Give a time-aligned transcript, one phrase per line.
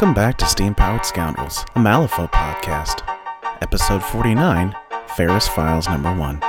[0.00, 3.02] Welcome back to Steam Powered Scoundrels, a Malifaux podcast.
[3.60, 4.74] Episode 49
[5.08, 6.42] Ferris Files Number 1.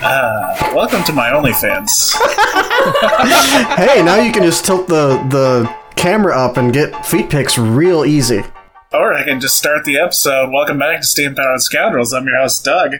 [0.00, 2.14] Uh, welcome to my OnlyFans.
[3.76, 8.04] hey, now you can just tilt the the camera up and get feet pics real
[8.04, 8.44] easy.
[8.92, 10.52] Or I can just start the episode.
[10.52, 12.12] Welcome back to Steam Powered Scoundrels.
[12.12, 12.98] I'm your host, Doug.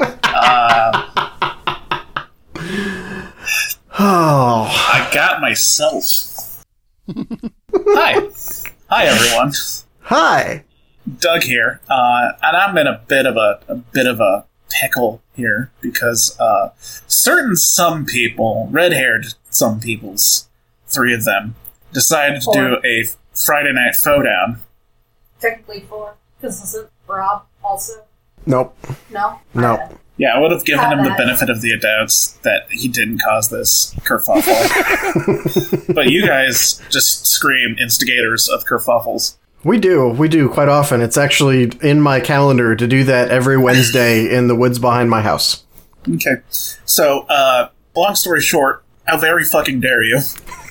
[0.36, 1.32] Uh,
[3.98, 6.64] Oh, I got myself.
[7.74, 8.28] Hi.
[8.90, 9.52] Hi, everyone.
[10.00, 10.64] hi.
[11.18, 15.22] Doug here, uh, and I'm in a bit of a, a bit of a pickle
[15.34, 20.48] here because uh, certain some people, red-haired some peoples,
[20.88, 21.54] three of them,
[21.92, 24.60] decided to do a Friday night down.
[25.40, 28.04] Technically four, because isn't Rob also?
[28.44, 28.76] Nope.
[29.10, 29.40] No?
[29.54, 29.96] No.
[30.16, 30.24] Okay.
[30.24, 33.50] Yeah, I would have given him the benefit of the doubts that he didn't cause
[33.50, 34.54] this kerfuffle.
[35.94, 39.36] but you guys just scream instigators of kerfuffles.
[39.62, 40.08] We do.
[40.08, 41.02] We do quite often.
[41.02, 45.20] It's actually in my calendar to do that every Wednesday in the woods behind my
[45.22, 45.64] house.
[46.08, 46.36] Okay.
[46.84, 50.18] So, uh, long story short, how very fucking dare you?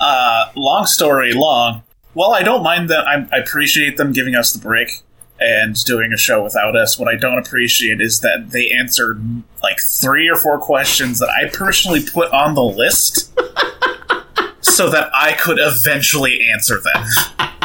[0.00, 1.82] uh, long story long.
[2.14, 3.06] Well, I don't mind that.
[3.06, 5.02] I, I appreciate them giving us the break
[5.44, 6.98] and doing a show without us.
[6.98, 9.22] What I don't appreciate is that they answered
[9.62, 13.32] like three or four questions that I personally put on the list
[14.60, 17.58] so that I could eventually answer them,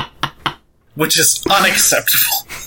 [0.96, 2.48] which is unacceptable.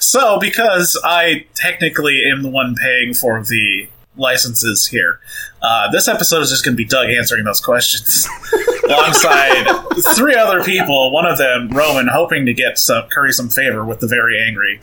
[0.00, 5.20] So, because I technically am the one paying for the licenses here,
[5.62, 8.28] uh, this episode is just going to be Doug answering those questions
[8.84, 9.66] alongside
[10.14, 11.12] three other people.
[11.12, 14.78] One of them, Roman, hoping to get some curry some favor with the very angry.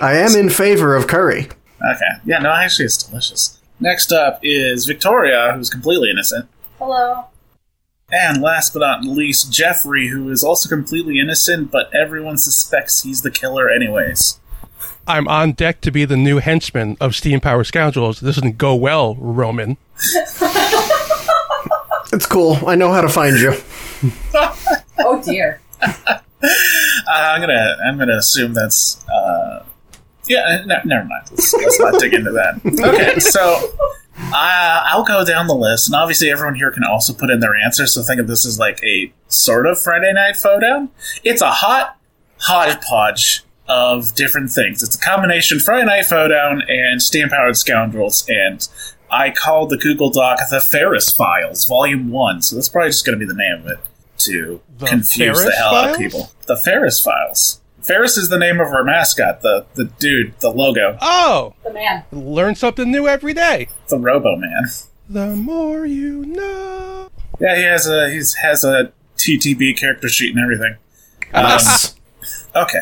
[0.00, 1.48] I am in favor of curry.
[1.92, 3.60] Okay, yeah, no, actually, it's delicious.
[3.80, 6.48] Next up is Victoria, who's completely innocent.
[6.78, 7.26] Hello.
[8.10, 13.22] And last but not least, Jeffrey, who is also completely innocent, but everyone suspects he's
[13.22, 14.40] the killer anyways.
[15.08, 18.20] I'm on deck to be the new henchman of Steam Power Scoundrels.
[18.20, 19.76] This doesn't go well, Roman.
[22.10, 22.58] It's cool.
[22.66, 23.54] I know how to find you.
[25.00, 25.60] Oh dear.
[26.40, 26.50] Uh,
[27.10, 29.64] I'm gonna I'm gonna assume that's uh,
[30.28, 30.62] yeah.
[30.66, 31.24] No, never mind.
[31.30, 32.60] Let's, let's not dig into that.
[32.64, 33.72] Okay, so
[34.18, 37.56] uh, I'll go down the list, and obviously everyone here can also put in their
[37.56, 37.94] answers.
[37.94, 40.88] So think of this as like a sort of Friday night photo.
[41.24, 41.96] It's a hot
[42.40, 44.82] hodgepodge of different things.
[44.82, 48.66] It's a combination Friday night down and Steam Powered Scoundrels, and
[49.10, 52.42] I called the Google Doc the Ferris Files, Volume One.
[52.42, 53.78] So that's probably just going to be the name of it
[54.18, 56.30] to The confuse the Ferris hell out of people.
[56.46, 57.60] The Ferris Files.
[57.82, 62.04] Ferris is the name of our mascot, the the dude, the logo, Oh, The man.
[62.12, 63.68] learn something new every day.
[63.88, 64.64] the Robo Man.
[65.08, 67.08] The more you know.
[67.40, 70.76] Yeah, he has a he's has a TTB character sheet and everything.
[71.32, 71.94] Yes.
[72.54, 72.80] Um, okay.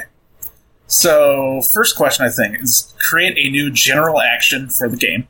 [0.88, 5.26] So, first question I think is create a new general action for the game.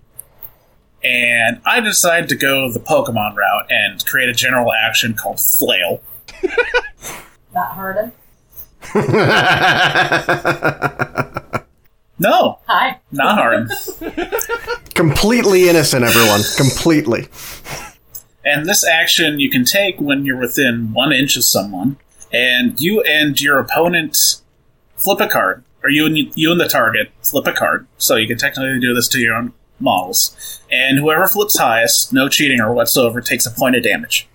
[1.03, 6.03] And I decided to go the Pokemon route and create a general action called Flail.
[7.55, 8.13] Not Harden.
[12.19, 12.99] No, Hi.
[13.13, 13.69] not hard.
[14.95, 16.41] Completely innocent, everyone.
[16.57, 17.29] Completely.
[18.43, 21.99] And this action you can take when you're within one inch of someone,
[22.33, 24.41] and you and your opponent
[25.07, 27.87] flip a card, or you and you and the target flip a card.
[27.97, 32.29] So you can technically do this to your own models, and whoever flips highest, no
[32.29, 34.27] cheating or whatsoever, takes a point of damage.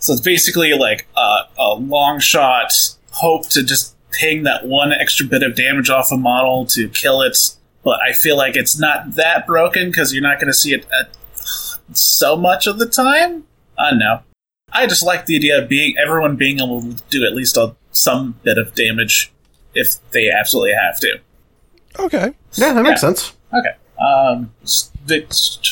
[0.00, 2.72] So it's basically like a, a long shot
[3.12, 7.22] hope to just ping that one extra bit of damage off a model to kill
[7.22, 7.38] it.
[7.84, 10.86] But I feel like it's not that broken because you're not going to see it
[11.92, 13.44] so much of the time.
[13.78, 14.22] I don't know.
[14.72, 17.76] I just like the idea of being everyone being able to do at least a,
[17.92, 19.32] some bit of damage
[19.76, 21.20] if they absolutely have to.
[21.98, 22.32] Okay.
[22.54, 23.08] Yeah, that makes Yeah.
[23.08, 23.32] sense.
[23.54, 23.74] Okay.
[23.98, 24.52] Um,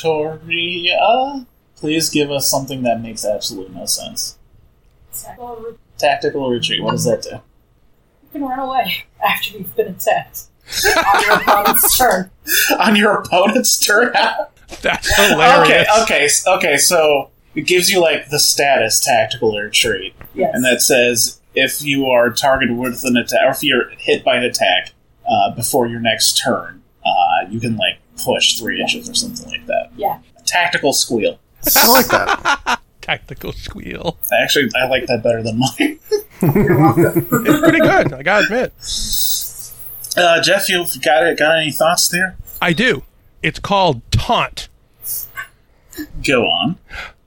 [0.05, 1.47] Victoria,
[1.77, 4.37] please give us something that makes absolutely no sense.
[5.39, 6.83] Well, you Tactical retreat.
[6.83, 7.31] What does that do?
[7.31, 7.41] You
[8.33, 10.45] can run away after you've been attacked.
[10.97, 12.31] On your opponent's turn.
[12.81, 14.13] On your opponent's turn.
[14.83, 15.29] That's okay.
[15.31, 15.89] hilarious.
[16.03, 16.25] Okay.
[16.25, 16.77] s- Okay.
[16.79, 20.15] So it gives you like the status tactical retreat.
[20.35, 20.51] Yes.
[20.55, 24.37] and that says if you are targeted with an attack, or if you're hit by
[24.37, 24.93] an attack
[25.29, 29.67] uh, before your next turn, uh, you can like push three inches or something like
[29.67, 29.91] that.
[29.97, 30.19] yeah.
[30.39, 31.39] A tactical squeal.
[31.77, 32.81] I like that.
[33.01, 34.17] Tactical squeal.
[34.43, 35.99] Actually, I like that better than mine.
[36.43, 38.73] It's pretty good, I gotta admit.
[40.17, 41.39] Uh, Jeff, you've got it?
[41.39, 42.37] Got any thoughts there?
[42.63, 43.03] I do.
[43.43, 44.69] It's called Taunt.
[46.27, 46.79] Go on.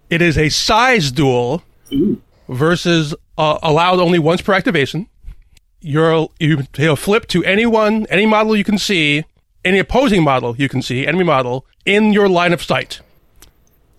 [0.09, 2.21] It is a size duel Ooh.
[2.50, 5.07] versus uh, allowed only once per activation.
[5.80, 9.25] You're you he'll flip to anyone, any model you can see,
[9.63, 13.01] any opposing model you can see, enemy model in your line of sight.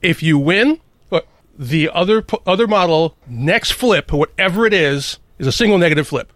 [0.02, 0.80] If you win,
[1.12, 1.20] uh,
[1.56, 6.32] the other other model next flip, whatever it is, is a single negative flip.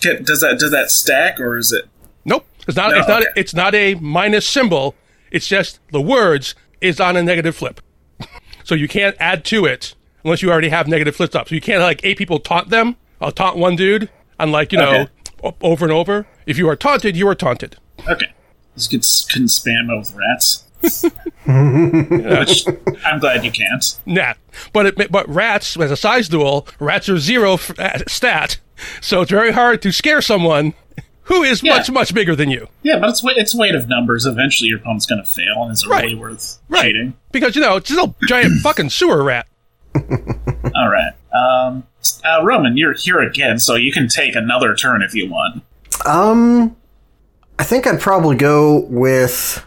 [0.00, 1.86] Does that does that stack or is it?
[2.24, 2.92] Nope, it's not.
[2.92, 3.22] No, it's not.
[3.22, 3.30] okay.
[3.34, 4.94] It's not a minus symbol.
[5.30, 7.80] It's just the words is on a negative flip.
[8.64, 11.48] so you can't add to it unless you already have negative flips up.
[11.48, 12.96] So you can't like eight people taunt them.
[13.20, 15.06] I'll taunt one dude, and like you know,
[15.44, 15.56] Okay.
[15.62, 16.26] over and over.
[16.46, 17.76] If you are taunted, you are taunted.
[18.08, 18.32] Okay.
[18.76, 20.64] Just could, couldn't spam it with rats.
[21.46, 22.64] Which
[23.04, 23.98] I'm glad you can't.
[24.06, 24.34] Nah,
[24.72, 28.58] but it, but rats as a size duel, rats are zero f- uh, stat,
[29.00, 30.74] so it's very hard to scare someone
[31.22, 31.74] who is Yeah.
[31.76, 32.68] much much bigger than you.
[32.82, 34.24] Yeah, but it's it's weight of numbers.
[34.24, 36.04] Eventually, your opponent's going to fail, and is it Right.
[36.04, 36.84] really worth Right.
[36.84, 37.14] cheating?
[37.32, 39.47] Because you know it's just a giant fucking sewer rat.
[40.74, 41.12] All right.
[41.32, 41.84] Um,
[42.24, 45.62] uh, Roman, you're here again, so you can take another turn if you want.
[46.06, 46.76] Um,
[47.58, 49.64] I think I'd probably go with.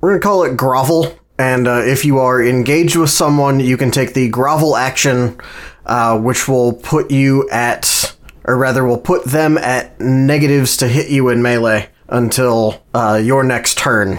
[0.00, 3.90] We're gonna call it grovel, and uh, if you are engaged with someone, you can
[3.90, 5.40] take the grovel action,
[5.86, 8.14] uh, which will put you at,
[8.44, 13.42] or rather, will put them at negatives to hit you in melee until uh, your
[13.42, 14.18] next turn,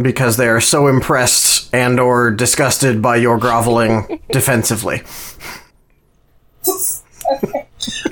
[0.00, 5.02] because they are so impressed and or disgusted by your groveling defensively.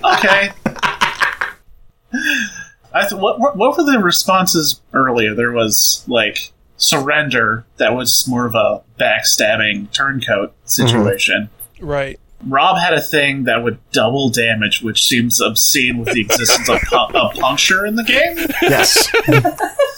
[0.05, 0.51] Okay.
[2.93, 5.35] I th- what, what what were the responses earlier?
[5.35, 7.67] There was like surrender.
[7.77, 10.67] That was more of a backstabbing turncoat mm-hmm.
[10.67, 11.51] situation.
[11.81, 12.19] Right.
[12.47, 16.81] Rob had a thing that would double damage, which seems obscene with the existence of,
[16.83, 18.37] pu- of puncture in the game.
[18.63, 19.09] Yes.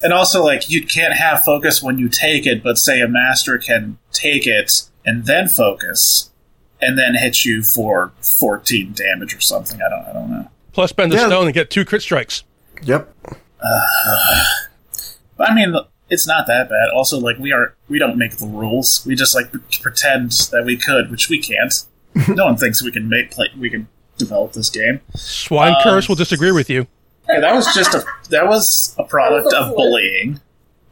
[0.00, 3.58] And also, like, you can't have focus when you take it, but say a master
[3.58, 6.30] can take it and then focus,
[6.80, 9.80] and then hit you for 14 damage or something.
[9.82, 10.50] I don't, I don't know.
[10.72, 11.26] Plus bend the Yeah.
[11.26, 12.44] stone and get two crit strikes.
[12.82, 13.12] yep.
[15.36, 15.74] But I mean,
[16.10, 16.90] it's not that bad.
[16.94, 19.04] Also, like, we are we don't make the rules.
[19.04, 19.50] We just like
[19.82, 21.74] pretend that we could, which we can't.
[22.28, 23.48] no one thinks we can make play.
[23.58, 25.00] We can develop this game.
[25.16, 26.86] Swine Um, curse will disagree with you.
[27.28, 30.40] Yeah, that was just a that was a product was a of bullying.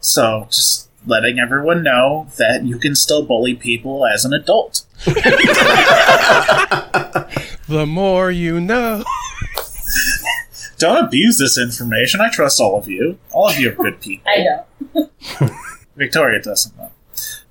[0.00, 4.84] So just letting everyone know that you can still bully people as an adult.
[7.68, 9.02] The more you know.
[10.78, 12.20] Don't abuse this information.
[12.20, 13.18] I trust all of you.
[13.32, 14.30] All of you are good people.
[14.30, 14.44] I
[14.94, 15.10] know.
[15.96, 16.92] Victoria doesn't though.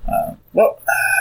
[0.07, 0.79] Uh, what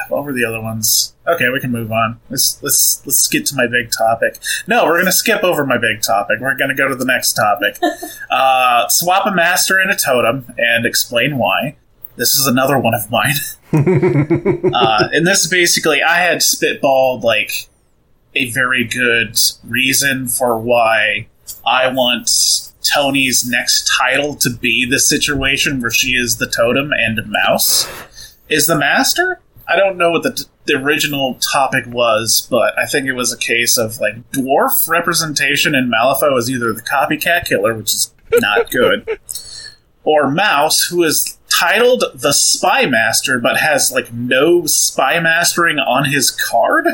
[0.09, 1.15] what were the other ones?
[1.27, 2.21] Okay, we can move on.
[2.31, 4.39] Let's let's let's get to my big topic.
[4.67, 6.41] No, we're gonna skip over my big topic.
[6.41, 7.79] We're gonna go to the next topic.
[8.31, 11.77] uh, swap a master and a totem and explain why.
[12.17, 13.35] This is another one of mine.
[13.73, 17.69] uh, and this basically I had spitballed like
[18.35, 21.29] a very good reason for why
[21.67, 22.29] I want
[22.83, 27.89] Toni's next title to be the situation where she is the totem and mouse
[28.55, 29.41] is the master.
[29.69, 33.39] I don't know what the, the original topic was, but I think it was a
[33.39, 38.71] case of like dwarf representation in Malifaux is either the copycat killer, which is not
[38.71, 39.19] good,
[40.05, 46.05] or mouse, who is titled the spy master but has like no spy mastering on
[46.05, 46.87] his card.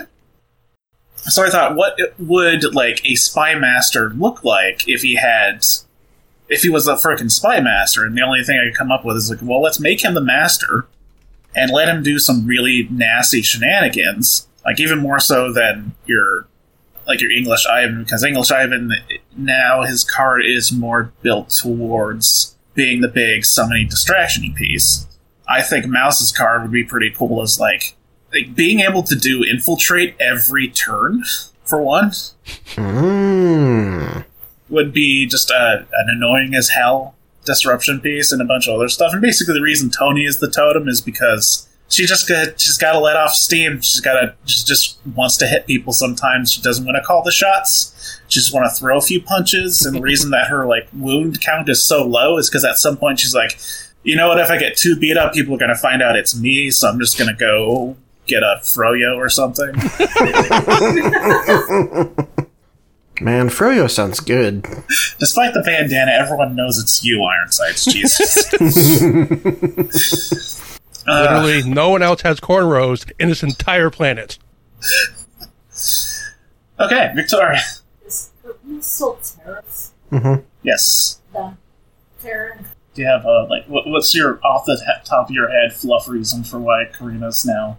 [1.17, 5.65] So I thought, what would like a spy master look like if he had,
[6.49, 8.05] if he was a freaking spy master?
[8.05, 10.15] And the only thing I could come up with is like, well, let's make him
[10.15, 10.87] the master,
[11.55, 16.47] and let him do some really nasty shenanigans, like even more so than your,
[17.07, 18.93] like your English Ivan, because English Ivan
[19.37, 25.07] now his card is more built towards being the big summoning distraction piece.
[25.49, 27.97] I think Mouse's card would be pretty cool as like
[28.33, 31.25] like being able to do infiltrate every turn
[31.65, 32.13] for one
[32.77, 34.25] Mm.
[34.69, 37.15] would be just a, an annoying as hell
[37.51, 39.13] disruption piece and a bunch of other stuff.
[39.13, 42.93] And basically, the reason Toni is the totem is because she just got she's got
[42.93, 43.81] to let off steam.
[43.81, 45.93] She's got to she just wants to hit people.
[45.93, 48.21] Sometimes she doesn't want to call the shots.
[48.29, 49.85] She just want to throw a few punches.
[49.85, 52.97] And the reason that her like wound count is so low is because at some
[52.97, 53.59] point she's like,
[54.05, 54.39] you know what?
[54.39, 56.71] If I get too beat up, people are going to find out it's me.
[56.71, 59.75] So I'm just going to go get a froyo or something.
[63.21, 64.63] Man, Froyo sounds good.
[65.19, 67.85] Despite the bandana, everyone knows it's you, Ironsides.
[67.85, 68.51] Jesus.
[71.07, 74.39] Literally, no one else has cornrows in this entire planet.
[76.79, 77.61] Okay, Victoria.
[78.07, 79.93] Is Karina still Terrace?
[80.63, 81.21] Yes.
[81.33, 81.55] The
[82.23, 82.59] Terra?
[82.95, 86.09] Do you have uh, like what, what's your off the top of your head fluff
[86.09, 87.79] reason for why Karina's now?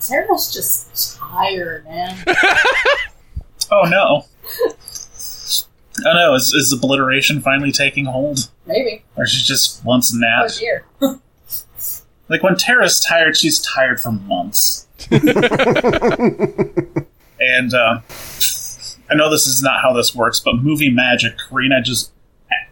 [0.00, 2.16] Terra's just tired, man.
[3.70, 4.24] Oh no.
[6.06, 8.48] Oh no, is, is obliteration finally taking hold?
[8.66, 9.04] Maybe.
[9.16, 10.86] Or she just wants a Oh dear.
[12.28, 14.86] Like when Tara's tired, she's tired for months.
[15.10, 15.34] and
[17.74, 18.00] uh,
[19.10, 22.12] I know this is not how this works, but movie magic, Karina just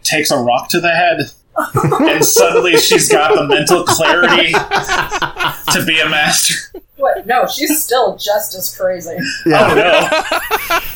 [0.03, 1.31] takes a rock to the head,
[2.09, 6.55] and suddenly she's got the mental clarity to be a master.
[6.95, 7.27] What?
[7.27, 9.17] No, she's still just as crazy.
[9.45, 9.67] Yeah.
[9.69, 9.75] Oh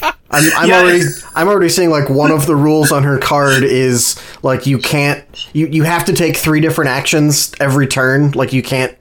[0.01, 0.11] no!
[0.33, 0.79] I'm, I'm Yeah.
[0.81, 1.01] already
[1.35, 5.23] I'm already seeing like one of the rules on her card is like you can't
[5.53, 8.31] you you have to take three different actions every turn.
[8.31, 8.97] Like you can't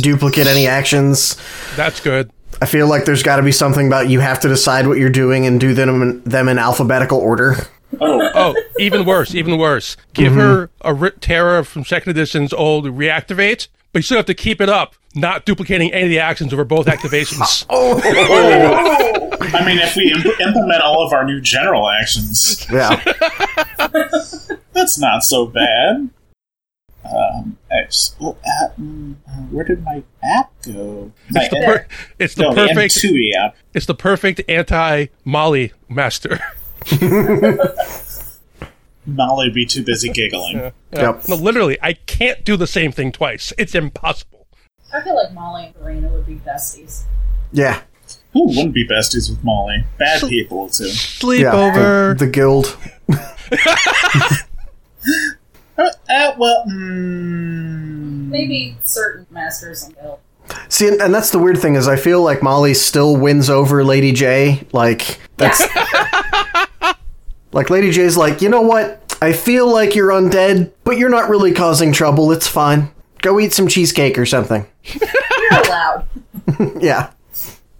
[0.00, 1.36] duplicate any actions.
[1.74, 2.30] That's good.
[2.62, 5.10] I feel like there's got to be something about you have to decide what you're
[5.10, 7.56] doing and do them in, them in alphabetical order.
[8.00, 9.96] Oh, Oh, even worse, even worse.
[10.14, 10.40] Give mm-hmm.
[10.40, 14.60] her a ri Terror from second edition's old reactivate, but you still have to keep
[14.60, 17.64] it up, not duplicating any of the actions over both activations.
[17.70, 19.30] Oh.
[19.54, 23.02] I mean, if we imp- implement all of our new general actions, Yeah.
[24.72, 26.10] that's not so bad.
[27.04, 29.14] Um, X, well, uh, mm,
[29.50, 31.12] where did my app go?
[31.30, 31.86] My It's the, N- per-
[32.18, 32.94] it's the no, perfect.
[32.96, 33.56] M2E app.
[33.74, 36.40] It's the perfect anti Molly master.
[39.06, 40.72] Molly would be too busy giggling.
[40.92, 41.28] Yep.
[41.28, 43.52] No, literally, I can't do the same thing twice.
[43.56, 44.48] It's impossible.
[44.92, 47.02] I feel like Molly and Karina would be besties.
[47.52, 47.82] Yeah.
[48.36, 49.82] Who wouldn't be besties with Molly?
[49.98, 50.84] Bad people too.
[50.84, 50.90] Yeah.
[50.90, 52.18] Sleepover.
[52.18, 52.76] The, the guild.
[55.78, 60.18] Uh, uh, well, mm, Maybe certain masters and guild.
[60.68, 63.82] See, and and that's the weird thing is I feel like Molly still wins over
[63.82, 64.66] Lady J.
[64.70, 65.62] Like that's
[67.52, 69.16] like Lady J's like, you know what?
[69.22, 72.32] I feel like you're undead, but you're not really causing trouble.
[72.32, 72.90] It's fine.
[73.22, 74.66] Go eat some cheesecake or something.
[74.84, 76.06] You're allowed.
[76.80, 77.10] Yeah.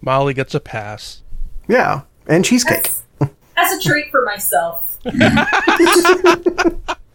[0.01, 1.23] Molly gets a pass.
[1.67, 2.01] Yeah.
[2.27, 2.91] And cheesecake.
[3.21, 4.99] As a treat for myself.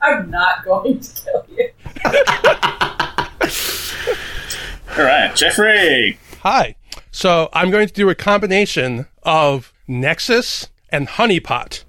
[0.00, 1.70] I'm not going to kill you.
[4.98, 6.18] all right, Jeffrey.
[6.40, 6.76] Hi.
[7.10, 11.84] So I'm going to do a combination of Nexus and Honeypot.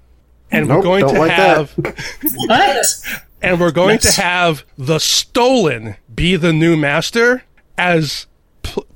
[0.50, 1.72] And we're going don't to like have
[2.46, 2.86] What?
[3.42, 4.14] and we're going Yes.
[4.16, 7.42] to have the stolen be the new master
[7.76, 8.26] as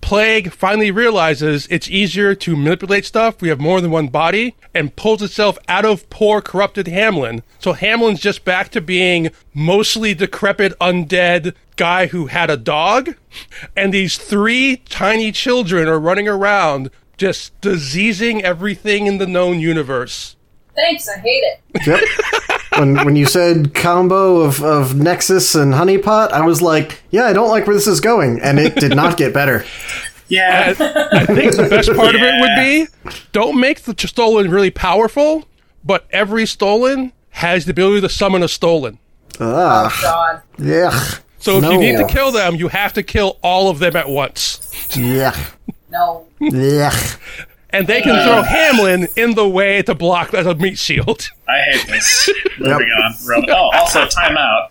[0.01, 3.43] Plague finally realizes it's easier to manipulate stuff.
[3.43, 7.43] We have more than one body and pulls itself out of poor corrupted Hamelin.
[7.59, 13.17] So Hamelin's just back to being mostly decrepit undead guy who had a dog.
[13.77, 20.37] And these three tiny children are running around just diseasing everything in the known universe
[20.79, 21.87] Thanks, I hate it.
[21.87, 22.01] Yep.
[22.81, 27.33] when when you said combo of, of Nexus and Honeypot, I was like, yeah, I
[27.33, 28.41] don't like where this is going.
[28.41, 29.65] And it did not get better.
[30.31, 30.75] Yeah.
[31.13, 32.87] I think the best part of it would be
[33.33, 35.49] don't make the stolen really powerful,
[35.83, 38.99] but every stolen has the ability to summon a stolen.
[39.41, 40.43] Ah, God.
[40.59, 40.91] yeah.
[41.39, 41.71] So if No.
[41.71, 44.61] you need to kill them, you have to kill all of them at once.
[44.95, 45.35] Yeah.
[45.91, 46.27] No.
[46.41, 46.95] Yeah.
[47.71, 51.31] And they can uh, throw Hamelin in the way to block as a meat shield.
[51.47, 52.31] I hate this.
[52.59, 53.15] Moving on.
[53.27, 53.51] Roman.
[53.51, 54.71] Oh, also, timeout.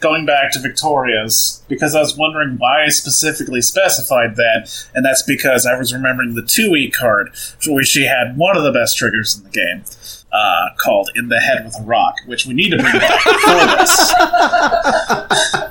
[0.00, 5.22] Going back to Victoria's, because I was wondering why I specifically specified that, and that's
[5.22, 7.32] because I was remembering the 2E card,
[7.66, 9.82] where she had one of the best triggers in the game,
[10.32, 13.30] uh, called In the Head with a Rock, which we need to bring back for
[13.78, 14.14] this.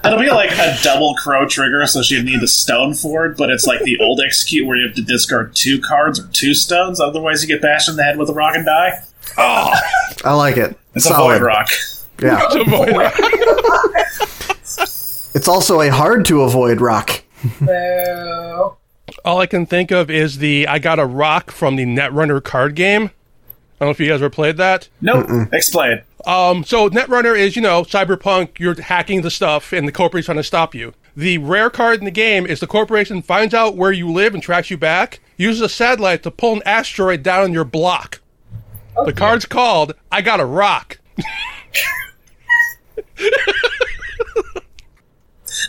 [0.05, 3.49] It'll be like a double crow trigger, so she'd need the stone for it, but
[3.49, 6.99] it's like the old execute where you have to discard two cards or two stones,
[6.99, 8.91] otherwise you get bashed in the head with a rock and die.
[9.37, 9.73] Oh,
[10.23, 10.77] I like it.
[10.95, 11.35] It's Solid.
[11.35, 11.69] a void rock.
[12.21, 12.41] Yeah.
[15.35, 17.23] It's also a hard to avoid rock.
[19.23, 22.73] All I can think of is the I got a rock from the Netrunner card
[22.75, 23.11] game.
[23.79, 24.89] I don't know if you guys ever played that.
[25.01, 25.27] Nope.
[25.53, 26.01] Explain.
[26.25, 30.37] Um, so Netrunner is, you know, cyberpunk, you're hacking the stuff and the corporation's trying
[30.37, 30.93] to stop you.
[31.15, 34.41] The rare card in the game is the corporation finds out where you live and
[34.41, 38.21] tracks you back, uses a satellite to pull an asteroid down on your block.
[39.05, 40.99] The card's called I Got a Rock.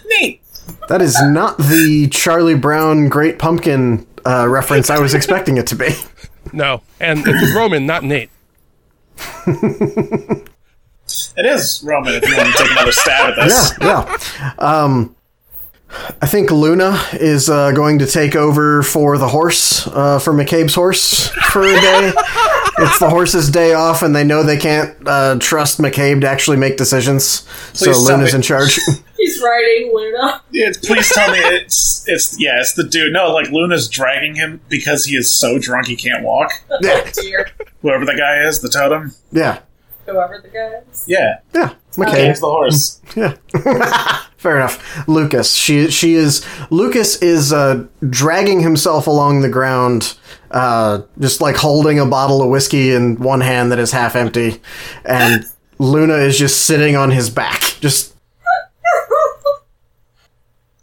[0.07, 0.41] Neat.
[0.89, 5.77] That is not the Charlie Brown Great Pumpkin uh, reference I was expecting it to
[5.77, 5.89] be.
[6.53, 8.31] No, and it's Roman, not Nate.
[11.37, 13.73] It is Roman if you want to take another stab at this.
[13.81, 14.53] yeah.
[14.59, 15.15] Um,
[16.21, 20.75] I think Luna is uh, going to take over for the horse, uh, for McCabe's
[20.75, 22.13] horse for a day.
[22.79, 26.59] it's the horse's day off, and they know they can't uh, trust McCabe to actually
[26.59, 27.25] make decisions.
[27.73, 28.79] so Please tell Luna's me- in charge.
[29.29, 30.43] He's riding Luna.
[30.51, 33.13] Yeah, please tell me it's it's yeah, it's the dude.
[33.13, 36.51] No, like Luna's dragging him because he is so drunk he can't walk.
[36.81, 37.49] yeah, Dear.
[37.83, 39.13] Whoever the guy is, the totem.
[39.31, 39.61] yeah,
[40.07, 41.05] Whoever the guy is.
[41.07, 41.75] Yeah, yeah.
[41.93, 42.41] McCabe's McCabe.
[42.41, 43.01] the horse.
[43.17, 44.23] Yeah.
[44.37, 45.09] Fair enough.
[45.09, 45.53] Lucas.
[45.55, 50.17] She she is Lucas is uh, dragging himself along the ground,
[50.53, 54.61] uh, just like holding a bottle of whiskey in one hand that is half empty,
[55.05, 55.45] and
[55.81, 57.61] Luna is just sitting on his back.
[57.81, 58.15] Just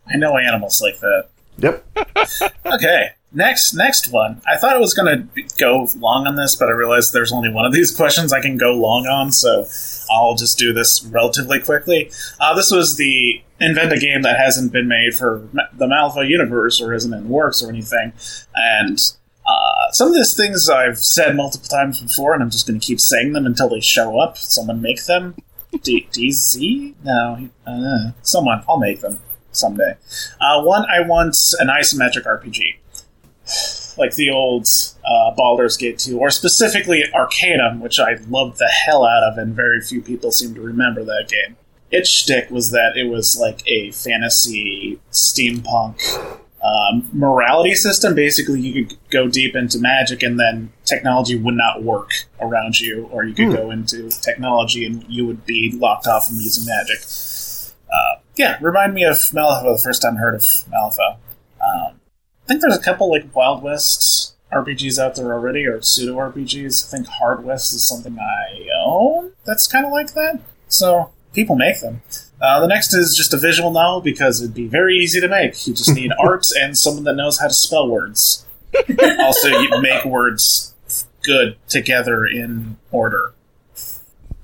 [0.07, 1.27] I know animals like that.
[1.57, 1.85] yep.
[2.65, 4.41] Okay, next next one.
[4.51, 7.65] I thought it was gonna go long on this, but I realized there's only one
[7.65, 9.65] of these questions I can go long on, so
[10.11, 12.11] I'll just do this relatively quickly.
[12.39, 16.81] Uh, this was the invent a game that hasn't been made for the Malifaux universe
[16.81, 18.13] or isn't in works or anything,
[18.55, 18.99] and.
[19.47, 22.83] Uh, some of these things I've said multiple times before, and I'm just going to
[22.83, 24.39] keep saying them until they show up.
[24.39, 25.35] Someone make them.
[25.83, 26.95] D- DZ?
[27.03, 28.63] No, uh, someone.
[28.67, 29.19] I'll make them
[29.55, 29.95] someday.
[30.41, 32.77] Uh, one, I want an isometric RPG
[33.97, 34.67] like the old
[35.05, 39.55] uh, Baldur's Gate 2, or specifically Arcanum, which I loved the hell out of, and
[39.55, 41.55] very few people seem to remember that game.
[41.91, 46.01] Its shtick was that it was like a fantasy steampunk
[46.63, 48.15] um, morality system.
[48.15, 53.07] Basically, you could go deep into magic, and then technology would not work around you,
[53.11, 57.05] or you could go into technology and you would be locked off from using magic.
[57.95, 61.17] Uh, yeah, remind me of Malifaux the first time I heard of Malifaux.
[61.61, 61.99] Um,
[62.43, 66.87] I think there's a couple like Wild West RPGs out there already, or pseudo RPGs.
[66.87, 69.31] I think Hard West is something I own.
[69.45, 70.39] That's kind of like that.
[70.67, 72.01] So people make them.
[72.41, 75.67] Uh, the next is just a visual novel because it'd be very easy to make.
[75.67, 78.45] You just need art and someone that knows how to spell words.
[79.19, 80.73] also, you make words
[81.23, 83.33] good together in order.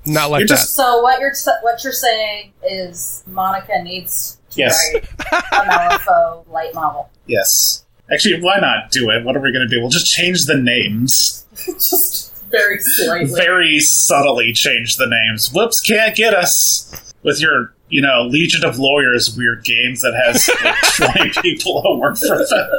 [0.06, 0.54] Not like You're that.
[0.56, 4.78] just- So what you're what you're saying is Monica needs to Yes.
[4.94, 7.10] write a Malifaux light novel.
[7.26, 7.84] Yes.
[8.12, 9.24] Actually, why not do it?
[9.24, 9.80] What are we going to do?
[9.80, 11.44] We'll just change the names.
[11.66, 13.32] Just very slightly.
[13.34, 15.50] very subtly change the names.
[15.52, 20.50] Whoops, can't get us with your, you know, Legion of Lawyers Wyrd Games that has
[20.62, 22.70] like, 20 people who work for them.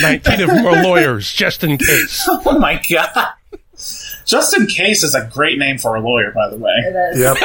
[0.00, 2.24] 19 of them are lawyers, just in case.
[2.28, 3.28] Oh my god.
[4.28, 6.74] Just in case is a great name for a lawyer, by the way.
[6.84, 7.18] It is.
[7.18, 7.38] Yep.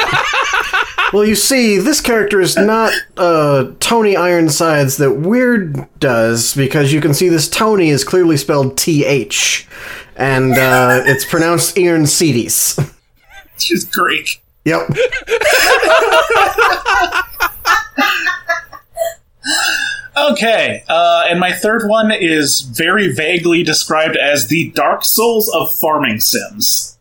[1.14, 7.00] well, you see, this character is not uh, Toni Ironsides that Wyrd does because you
[7.00, 9.66] can see this Tony is clearly spelled T H,
[10.16, 12.78] and uh, it's pronounced Iron Cedes.
[13.56, 14.42] She's Greek.
[14.66, 14.90] Yep.
[20.16, 25.74] Okay, uh, and my third one is very vaguely described as the Dark Souls of
[25.74, 26.98] farming sims.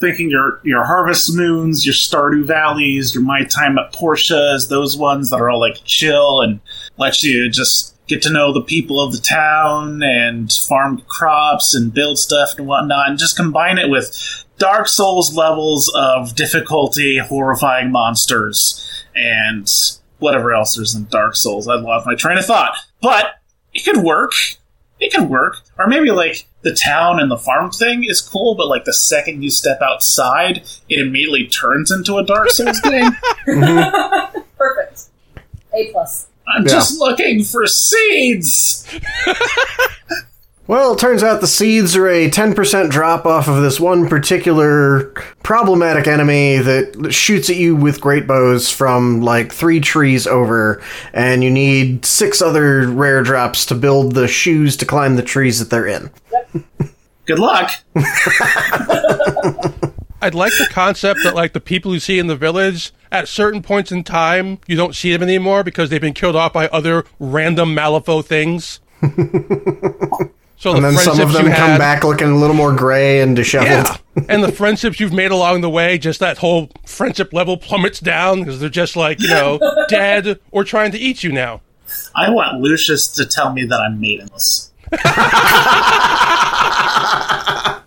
[0.00, 5.30] Thinking your your Harvest Moons, your Stardew Valleys, your My Time at Portia's, those ones
[5.30, 6.60] that are all like chill and
[6.96, 11.94] let you just get to know the people of the town and farm crops and
[11.94, 17.92] build stuff and whatnot, and just combine it with Dark Souls levels of difficulty, horrifying
[17.92, 19.68] monsters, and
[20.22, 21.68] whatever else there's in Dark Souls.
[21.68, 22.74] I lost my train of thought.
[23.02, 23.34] But
[23.74, 24.32] it could work.
[25.00, 25.56] It could work.
[25.78, 29.42] Or maybe like the town and the farm thing is cool, but like the second
[29.42, 30.58] you step outside,
[30.88, 33.10] it immediately turns into a Dark Souls game.
[34.56, 35.02] Perfect.
[35.74, 36.28] A plus.
[36.54, 36.72] I'm Yeah.
[36.72, 38.88] just looking for seeds.
[40.72, 45.12] Well, it turns out the seeds are a 10% drop off of this one particular
[45.42, 50.82] problematic enemy that shoots at you with great bows from like three trees over,
[51.12, 55.58] and you need six other rare drops to build the shoes to climb the trees
[55.58, 56.10] that they're in.
[57.26, 57.70] Good luck.
[60.22, 63.60] I'd like the concept that like the people you see in the village at certain
[63.60, 67.04] points in time you don't see them anymore because they've been killed off by other
[67.18, 68.80] random Malifaux things.
[70.62, 72.72] so the And then some of them you come had, back looking a little more
[72.72, 73.98] gray and disheveled.
[74.16, 77.98] yeah, and the friendships you've made along the way, just that whole friendship level plummets
[77.98, 81.62] down because they're just like you know dead or trying to eat you now.
[82.14, 84.70] I want Lucius to tell me that I'm maidenless.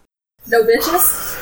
[0.48, 1.40] No bitches.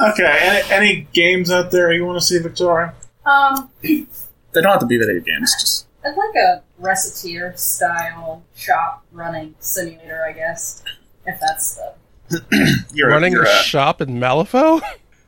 [0.00, 2.92] Okay, any, any games out there you want to see, Victoria?
[3.24, 4.06] Um, They
[4.54, 10.24] don't have to be video games, just I'd like a Recettear style shop running simulator,
[10.28, 10.82] I guess.
[11.26, 11.80] If that's
[12.28, 14.82] the you're Running you're a shop in Malifaux.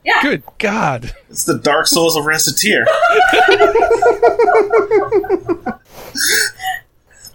[0.04, 0.22] Yeah.
[0.22, 1.12] Good God.
[1.28, 2.84] It's the Dark Souls of Recettear.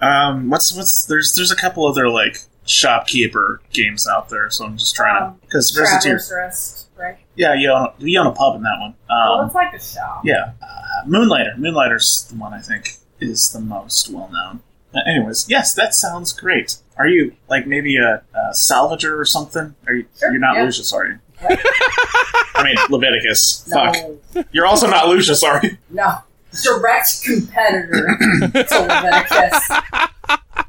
[0.02, 4.78] um, what's what's there's there's a couple other like shopkeeper games out there, so I'm
[4.78, 6.36] just trying Um, to because Recettear.
[6.38, 7.18] Rest, right?
[7.36, 8.96] Yeah, you own you own a pub in that one.
[9.10, 10.22] well, Um, it's like a shop.
[10.24, 11.58] yeah, uh, Moonlighter.
[11.58, 14.62] Moonlighter's the one I think is the most well known.
[14.94, 16.78] Uh, anyways, yes, that sounds great.
[16.98, 19.76] Are you like maybe a, a salvager or something?
[19.88, 20.06] Are you?
[20.20, 20.64] Sure, you're not yeah.
[20.64, 21.20] Lucius, are you?
[21.42, 23.66] I mean Leviticus.
[23.68, 24.48] No, Fuck.
[24.52, 25.78] You're also not Lucius, are you?
[25.90, 26.16] no.
[26.64, 28.18] Direct competitor
[28.52, 29.70] to Leviticus.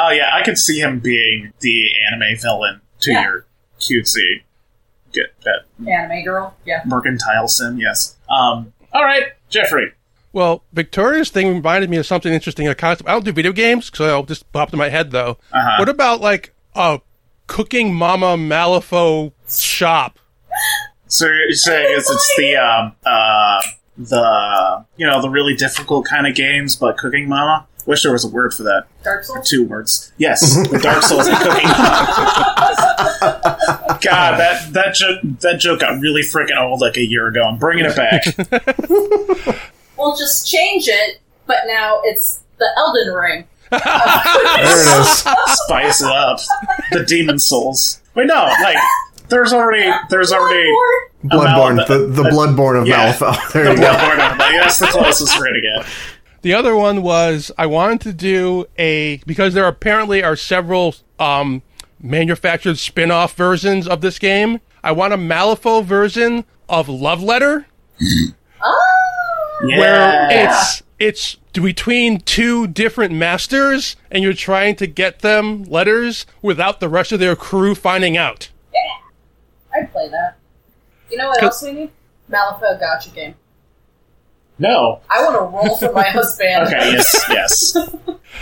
[0.00, 3.22] Oh yeah, I could see him being the anime villain to Yeah.
[3.24, 3.46] your
[3.80, 4.42] cutesy
[5.12, 6.54] get that Anime girl.
[6.64, 6.82] Yeah.
[6.86, 7.78] mercantile sim.
[7.78, 8.16] Yes.
[8.30, 8.72] Um.
[8.92, 9.92] All right, Jeffrey.
[10.38, 12.68] Well, Victoria's thing reminded me of something interesting.
[12.68, 13.08] A concept.
[13.08, 15.36] I don't do video games, so it just popped in my head though.
[15.52, 15.76] Uh-huh.
[15.80, 17.00] What about like a
[17.48, 20.20] cooking Mama Malifaux shop?
[21.08, 23.60] So you're saying it's, it's the um uh
[23.96, 27.66] the you know the really difficult kind of games, but Cooking Mama.
[27.86, 28.84] Wish there was a word for that.
[29.02, 29.48] Dark Souls.
[29.48, 30.12] Two words.
[30.18, 32.06] Yes, the Dark Souls and Cooking Mama.
[34.02, 37.42] God, that that joke that joke got really freaking old like a year ago.
[37.42, 39.64] I'm bringing it back.
[39.98, 43.44] We'll just change it, but now it's the Elden Ring.
[43.70, 45.18] There it is.
[45.64, 46.40] Spice it up.
[46.92, 48.00] The Demon Souls.
[48.14, 48.76] Wait, no, like
[49.28, 50.70] there's already there's already
[51.24, 53.12] Bloodborne, Mal- the, the Bloodborne of Yeah.
[53.12, 53.52] Malifaux.
[53.52, 53.82] There the you go.
[53.92, 54.32] Bloodborne.
[54.32, 55.86] of- Like, that's the closest we're gonna get.
[56.42, 61.62] The other one was I wanted to do a because there apparently are several um,
[62.00, 64.60] manufactured spin-off versions of this game.
[64.82, 67.66] I want a Malifaux version of Love Letter
[68.00, 68.28] Oh!
[69.64, 69.78] Yeah.
[69.78, 76.80] where it's it's between two different masters and you're trying to get them letters without
[76.80, 78.50] the rest of their crew finding out.
[78.72, 80.36] Yeah, I'd play that.
[81.10, 81.90] You know what else we need?
[82.30, 83.34] Malifaux gacha game.
[84.58, 85.00] no.
[85.08, 86.66] I want to roll for my husband.
[86.68, 87.76] Okay, yes, yes.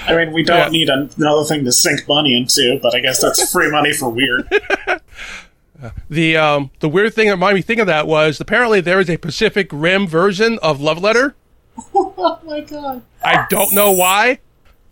[0.07, 0.69] I mean, we don't Yeah.
[0.69, 4.49] need another thing to sink money into, but I guess that's free money for Wyrd.
[6.09, 9.11] The um the weird thing that made me think of that was apparently there is
[9.11, 11.35] a Pacific Rim version of Love Letter.
[11.95, 13.03] oh my god.
[13.25, 14.41] I don't know why.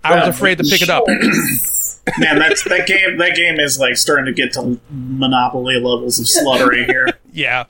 [0.03, 1.05] I was afraid to pick it up.
[2.19, 6.27] Man, that's that game that game is like starting to get to monopoly levels of
[6.27, 7.09] sluttery here.
[7.33, 7.65] Yeah.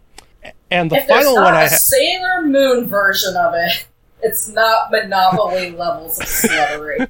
[0.71, 3.87] And the If final not one I ha- Sailor Moon version of it,
[4.23, 7.09] it's not Monopoly levels of sluttery.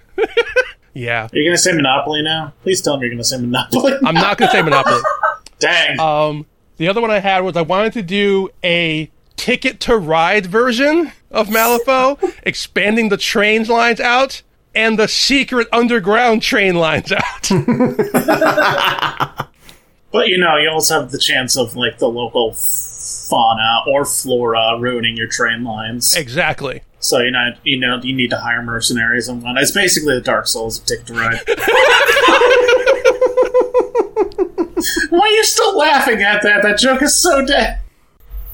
[0.93, 1.25] Yeah.
[1.25, 2.53] Are you gonna say Monopoly now?
[2.63, 3.95] Please tell me you're gonna say Monopoly.
[4.05, 5.01] I'm not going to say Monopoly.
[5.59, 6.01] Dang.
[6.01, 10.47] Um, the other one I had was I wanted to do a Ticket to Ride
[10.47, 14.43] version of Malifaux, expanding the train lines out
[14.75, 17.51] and the secret underground train lines out.
[20.15, 24.79] But you know, you also have the chance of like the local fauna or flora
[24.79, 26.15] ruining your train lines.
[26.15, 26.83] exactly.
[27.01, 29.59] So you know, you know, you need to hire mercenaries and one.
[29.59, 31.41] It's basically the Dark Souls of Ticket to Ride.
[35.17, 36.63] Why are you still laughing at that?
[36.63, 37.81] That joke is so dead.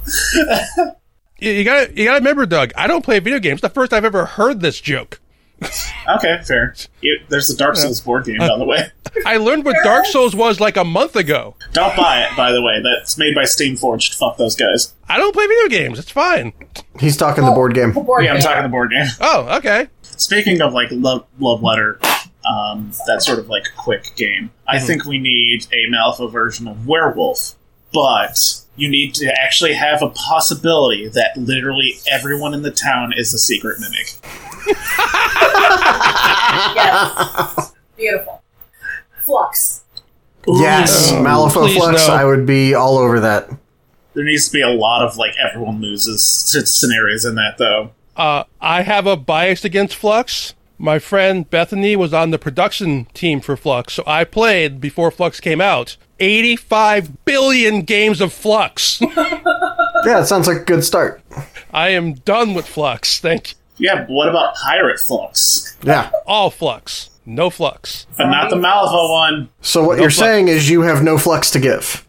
[1.41, 2.73] You, you gotta, you gotta remember, Doug.
[2.77, 3.63] I don't play video games.
[3.63, 5.21] The first I've ever heard this joke.
[6.09, 6.75] Okay, fair.
[7.03, 8.89] You, there's the Dark Souls board game, by the way.
[9.27, 11.55] I learned what Dark Souls was like a month ago.
[11.73, 12.83] Don't buy it, by the way.
[12.83, 14.19] That's made by Steamforged.
[14.19, 14.93] Fuck those guys.
[15.09, 15.99] I don't play video games.
[16.01, 16.53] It's fine.
[16.99, 17.93] He's talking the board game.
[17.93, 19.07] Board Yeah, I'm talking the board game.
[19.21, 19.89] Oh, okay.
[20.03, 22.01] Speaking of like love, love letter,
[22.45, 24.51] um, that sort of like quick game.
[24.67, 27.55] I think we need a Malifaux version of Werewolf,
[27.93, 33.35] but you need to actually have a possibility that literally everyone in the town is
[33.35, 34.15] a secret mimic.
[36.75, 37.73] Yes.
[37.97, 38.43] Beautiful.
[39.27, 39.81] Fluxx.
[40.47, 42.09] Yes, Malifaux Fluxx.
[42.09, 42.15] no.
[42.15, 43.51] I would be all over that.
[44.15, 47.91] There needs to be a lot of like everyone loses scenarios in that though.
[48.17, 50.55] Uh, I have a bias against Fluxx.
[50.83, 55.39] My friend Bethany was on the production team for Fluxx, so I played before Fluxx
[55.41, 55.99] came out.
[56.19, 59.01] 85 billion games of Fluxx.
[60.03, 61.21] Yeah, it sounds like a good start.
[61.75, 63.21] I am done with Fluxx.
[63.21, 63.57] Thank you.
[63.77, 65.77] Yeah, what about Pirate Fluxx?
[65.83, 66.11] Yeah.
[66.27, 67.11] All Fluxx.
[67.27, 68.07] No Fluxx.
[68.17, 69.51] But not the Malifaux one.
[69.61, 70.19] So what you're Fluxx.
[70.19, 72.07] saying is you have no flux to give.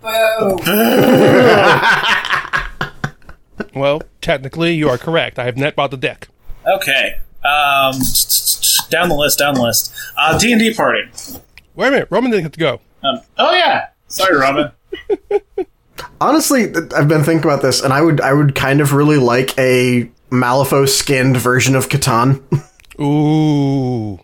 [0.00, 0.58] Boom.
[3.74, 5.38] Well, technically, you are correct.
[5.38, 6.28] I have net bought the deck.
[6.66, 7.18] Okay.
[7.44, 7.92] Um,
[8.90, 9.92] down the list, down the list.
[10.16, 11.02] Uh, D&D party.
[11.74, 12.08] Wait a minute.
[12.10, 12.80] Roman didn't get to go.
[13.02, 13.88] Um, oh yeah.
[14.08, 14.72] Sorry, Roman.
[16.20, 16.64] Honestly,
[16.96, 20.10] I've been thinking about this, and I would I would kind of really like a
[20.30, 22.42] Malifaux skinned version of Catan.
[23.00, 24.18] Ooh.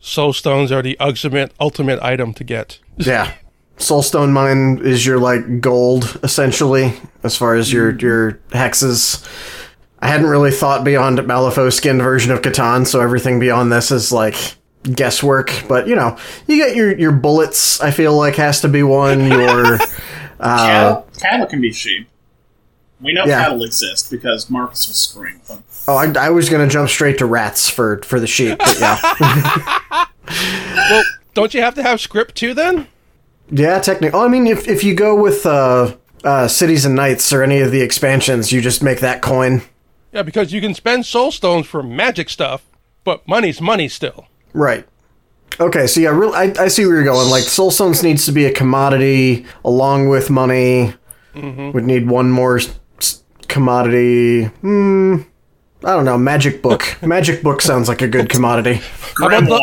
[0.00, 2.78] Soul stones are the ultimate ultimate item to get.
[2.96, 3.32] yeah.
[3.78, 9.24] Soulstone mine is your like gold essentially, as far as your your hexes.
[10.00, 14.12] I hadn't really thought beyond Malifaux skinned version of Catan, so everything beyond this is
[14.12, 14.36] like
[14.94, 15.52] guesswork.
[15.68, 17.80] But you know, you get your your bullets.
[17.80, 19.26] I feel like has to be one.
[19.30, 19.78] Your
[20.40, 22.08] uh, cattle, cattle can be sheep.
[23.00, 23.42] We know Yeah.
[23.42, 25.64] cattle exist because Marcus was screwing them.
[25.88, 28.98] oh, I, I was gonna jump straight to rats for for the sheep, but yeah,
[30.90, 31.02] Well,
[31.34, 32.86] don't you have to have script too then?
[33.50, 33.78] yeah.
[33.80, 37.42] Technically, oh, I mean, if if you go with uh, uh, cities and knights or
[37.42, 39.62] any of the expansions, you just make that coin.
[40.18, 42.66] Yeah, because you can spend soul stones for magic stuff,
[43.04, 44.26] but money's money still.
[44.52, 44.84] Right.
[45.60, 47.30] Okay, so yeah, real, I, I see where you're going.
[47.30, 50.94] Like, Soul Stones needs to be a commodity along with money.
[51.36, 54.46] Would need one more s- s- commodity.
[54.46, 55.18] Hmm.
[55.84, 56.18] I don't know.
[56.18, 56.98] Magic book.
[57.02, 58.80] Magic book sounds like a good commodity.
[59.28, 59.54] about the-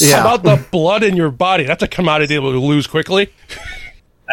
[0.00, 0.22] Yeah.
[0.22, 1.64] How about the blood in your body?
[1.64, 3.28] That's a commodity that will lose quickly.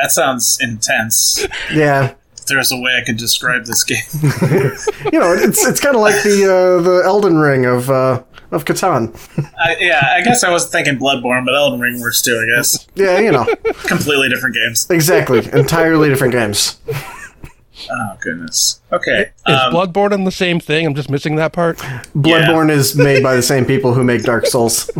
[0.01, 1.45] That sounds intense.
[1.73, 2.13] Yeah.
[2.45, 3.97] If there's a way I could describe this game.
[5.11, 8.65] You know, it's it's kind of like the uh, the Elden Ring of uh, of
[8.65, 9.15] Catan.
[9.57, 12.85] I, yeah, I guess I was thinking Bloodborne, but Elden Ring works too, I guess.
[12.95, 13.45] Yeah, you know,
[13.85, 14.87] Completely different games.
[14.89, 15.39] exactly.
[15.53, 16.77] Entirely different games.
[17.91, 18.81] Oh, goodness.
[18.91, 19.31] Okay.
[19.47, 20.85] Is Um, Bloodborne the same thing?
[20.87, 21.77] I'm just missing that part.
[22.15, 24.85] Bloodborne is made by the same people who make Dark Souls.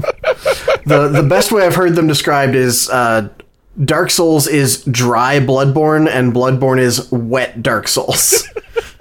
[0.86, 3.30] the The best way I've heard them described is uh,
[3.84, 8.48] Dark Souls is dry Bloodborne, and Bloodborne is wet Dark Souls.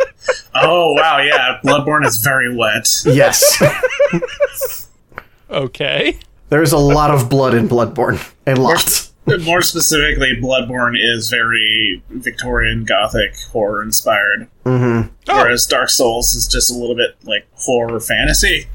[0.55, 1.61] oh, wow, yeah.
[1.65, 2.89] Bloodborne is very wet.
[3.07, 3.63] yes,
[5.51, 6.19] Okay.
[6.49, 8.21] there's a lot of blood in Bloodborne.
[8.47, 9.11] A lot.
[9.43, 14.49] More specifically, Bloodborne is very Victorian Gothic horror inspired.
[14.65, 15.13] Mm-hmm.
[15.33, 18.67] Whereas Dark Souls is just a little bit like horror fantasy.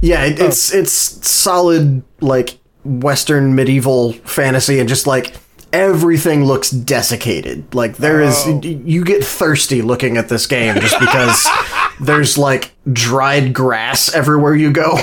[0.00, 2.58] Yeah, it, it's it's solid like
[2.88, 5.34] Western medieval fantasy, and just like
[5.72, 7.74] everything looks desiccated.
[7.74, 8.54] Like there is, Oh.
[8.62, 11.46] y- you get thirsty looking at this game just because
[12.00, 14.98] there's like dried grass everywhere you go,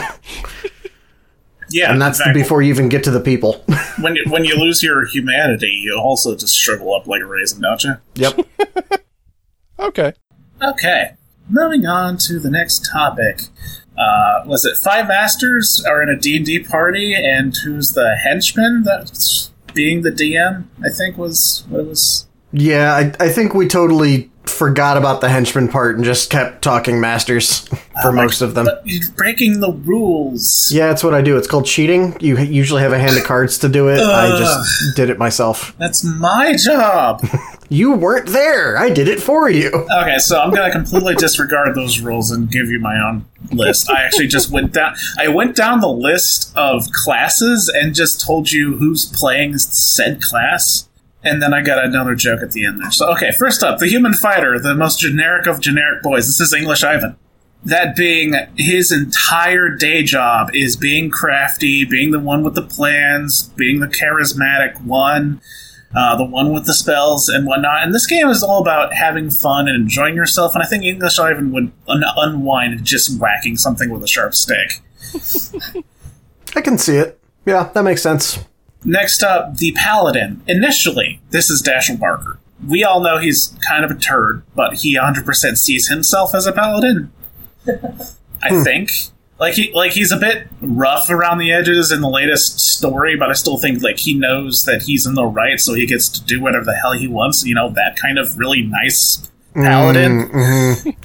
[1.69, 3.63] Yeah, and that's in fact, before you even get to the people.
[3.99, 7.61] when you, when you lose your humanity, you also just shrivel up like a raisin,
[7.61, 7.95] don't you?
[8.15, 8.37] yep.
[9.77, 10.13] Okay.
[10.63, 11.11] Okay,
[11.49, 13.41] moving on to the next topic.
[13.97, 19.51] Uh, was it five masters are in a D&D party, and who's the henchman that's
[19.73, 20.65] being the DM?
[20.83, 22.27] I think was what it was.
[22.51, 26.99] Yeah, I, I think we totally forgot about the henchman part and just kept talking
[26.99, 27.67] masters
[28.01, 28.67] for most of them.
[28.83, 30.71] You're breaking the rules.
[30.71, 31.37] Yeah, that's what I do.
[31.37, 32.15] It's called cheating.
[32.19, 33.99] You usually have a hand of cards to do it.
[33.99, 35.75] I just did it myself.
[35.77, 37.25] That's my job.
[37.69, 38.77] You weren't there.
[38.77, 39.69] I did it for you.
[39.69, 43.89] Okay, so I'm gonna completely disregard those rules and give you my own list.
[43.89, 44.95] I actually just went down.
[45.17, 50.87] I went down the list of classes and just told you who's playing said class,
[51.25, 52.91] and then I got another joke at the end there.
[52.91, 56.27] So okay, first up, the human fighter, the most generic of generic boys.
[56.27, 57.17] This is English Ivan.
[57.63, 63.49] That being his entire day job is being crafty, being the one with the plans,
[63.55, 65.41] being the charismatic one
[65.95, 67.83] uh, the one with the spells and whatnot.
[67.83, 70.53] And this game is all about having fun and enjoying yourself.
[70.53, 74.81] And I think English Ivan would un- unwind just whacking something with a sharp stick.
[76.55, 77.19] I can see it.
[77.45, 78.43] Yeah, that makes sense.
[78.85, 80.41] Next up, the Paladin.
[80.47, 82.39] Initially, this is Dashiell Barker.
[82.65, 86.53] We all know he's kind of a turd, but he 100% sees himself as a
[86.53, 87.11] paladin.
[87.67, 88.63] I hmm.
[88.63, 88.91] think.
[89.37, 93.29] Like he like he's a bit rough around the edges in the latest story, but
[93.29, 96.23] I still think like he knows that he's in the right, so he gets to
[96.23, 97.45] do whatever the hell he wants.
[97.45, 100.27] You know that kind of really nice paladin.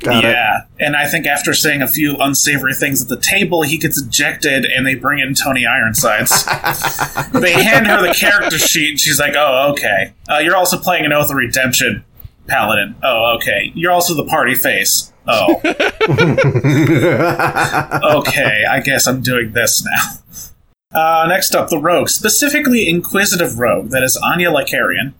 [0.00, 0.30] Got it.
[0.30, 4.00] yeah, and I think after saying a few unsavory things at the table, he gets
[4.00, 6.44] ejected, and they bring in Toni Ironsides.
[7.32, 10.12] they hand her the character sheet, and she's like, "Oh, okay.
[10.28, 12.04] Uh, you're also playing an Oath of Redemption
[12.46, 12.96] paladin.
[13.02, 13.72] Oh, okay.
[13.74, 15.12] You're also the party face.
[15.26, 15.60] Oh,
[18.18, 18.64] okay.
[18.70, 20.50] I guess I'm doing this now."
[20.92, 25.12] Uh, next up, the rogue, specifically Inquisitive Rogue, that is Anya Lycarayen.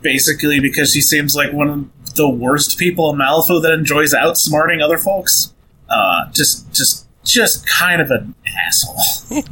[0.00, 4.82] Basically, because she seems like one of the worst people in Malifaux that enjoys outsmarting
[4.82, 5.54] other folks.
[5.88, 8.34] Uh, just, just, just kind of an
[8.66, 9.42] asshole.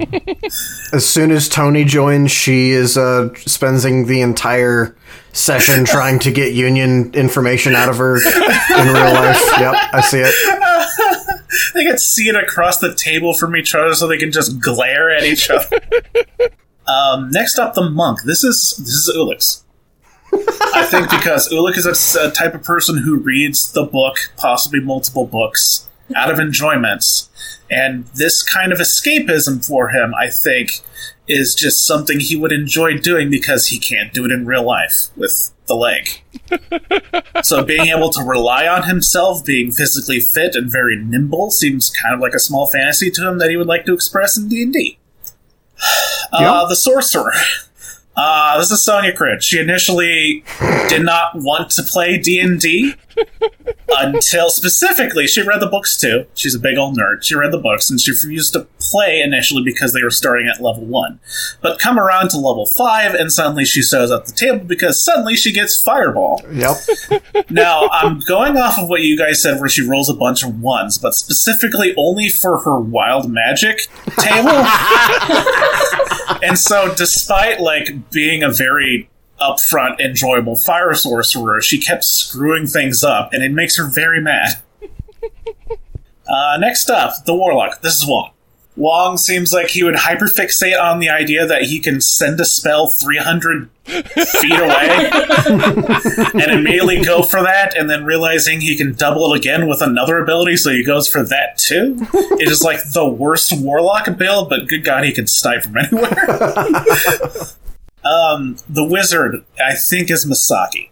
[0.93, 4.95] As soon as Toni joins, she is uh, spending the entire
[5.33, 9.41] session trying to get Union information out of her in real life.
[9.59, 11.41] Yep, I see it.
[11.75, 15.25] they get seated across the table from each other so they can just glare at
[15.25, 15.81] each other.
[16.87, 18.23] um, next up, the monk.
[18.25, 19.63] This is this is Ulix.
[20.33, 25.27] I think because Ulix is a type of person who reads the book, possibly multiple
[25.27, 27.29] books, out of enjoyment.
[27.71, 30.81] And this kind of escapism for him, I think,
[31.27, 35.09] is just something he would enjoy doing because he can't do it in real life
[35.17, 36.23] with the leg.
[37.45, 42.15] so being able to rely on himself, being physically fit and very nimble, seems kind
[42.15, 44.63] of like a small fantasy to him that he would like to express in D
[44.63, 44.99] and D.
[46.31, 47.33] Uh, the sorcerer.
[48.21, 49.43] Uh, this is Sonnia Criid.
[49.43, 50.43] She initially
[50.89, 52.95] did not want to play D and D
[53.91, 56.27] until specifically she read the books too.
[56.35, 57.23] She's a big old nerd.
[57.23, 60.61] She read the books and she refused to play initially because they were starting at
[60.61, 61.21] level one.
[61.61, 65.37] But come around to level five and suddenly she shows up the table because suddenly
[65.37, 66.43] she gets fireball.
[66.51, 66.77] Yep.
[67.51, 70.61] Now I'm going off of what you guys said where she rolls a bunch of
[70.61, 73.87] ones, but specifically only for her wild magic
[74.19, 74.51] table.
[76.43, 79.09] and so despite like being a very
[79.41, 84.55] upfront, enjoyable fire sorcerer, she kept screwing things up, and it makes her very mad.
[86.29, 87.81] uh, next up, the warlock.
[87.83, 88.31] This is Wong.
[88.79, 92.87] Wong seems like he would hyperfixate on the idea that he can send a spell
[92.87, 95.11] 300 feet away
[96.41, 100.19] and immediately go for that, and then realizing he can double it again with another
[100.19, 102.07] ability, so he goes for that too.
[102.39, 106.15] It is like the worst warlock build, but good god, he can snipe from anywhere.
[108.05, 110.91] Um, the wizard, I think, is Misaki.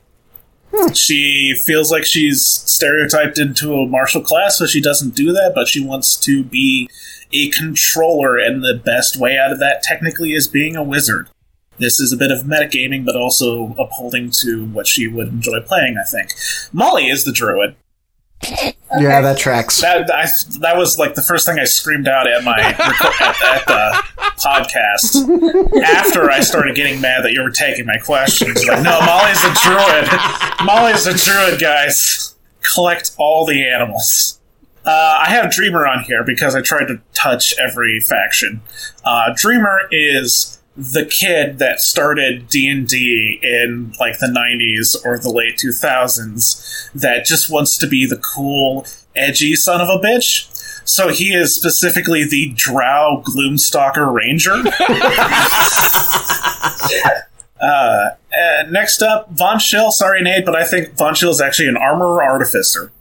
[0.94, 5.68] She feels like she's stereotyped into a martial class, so she doesn't do that, but
[5.68, 6.90] she wants to be
[7.32, 11.28] a controller, and the best way out of that technically is being a wizard.
[11.78, 15.96] This is a bit of metagaming, but also upholding to what she would enjoy playing,
[15.98, 16.32] I think.
[16.72, 17.76] Molly is the druid.
[18.42, 19.80] Yeah, that tracks.
[19.80, 20.26] That I,
[20.60, 24.02] that was like the first thing I screamed out at my at, at the
[24.38, 28.64] podcast after I started getting mad that you were taking my questions.
[28.66, 30.08] Like, no, Molly's a druid.
[30.64, 32.34] Molly's a druid, guys.
[32.74, 34.38] Collect all the animals.
[34.84, 38.62] Uh, I have Dreamer on here because I tried to touch every faction.
[39.04, 45.56] Uh, Dreamer is the kid that started D&D in like the 90s or the late
[45.56, 50.52] 2000s that just wants to be the cool edgy son of a bitch.
[50.86, 54.62] So he is specifically the drow gloomstalker ranger.
[57.58, 59.90] Uh, uh, next up von schill.
[59.90, 62.92] Sorry nate but i think von schill is actually an armorer artificer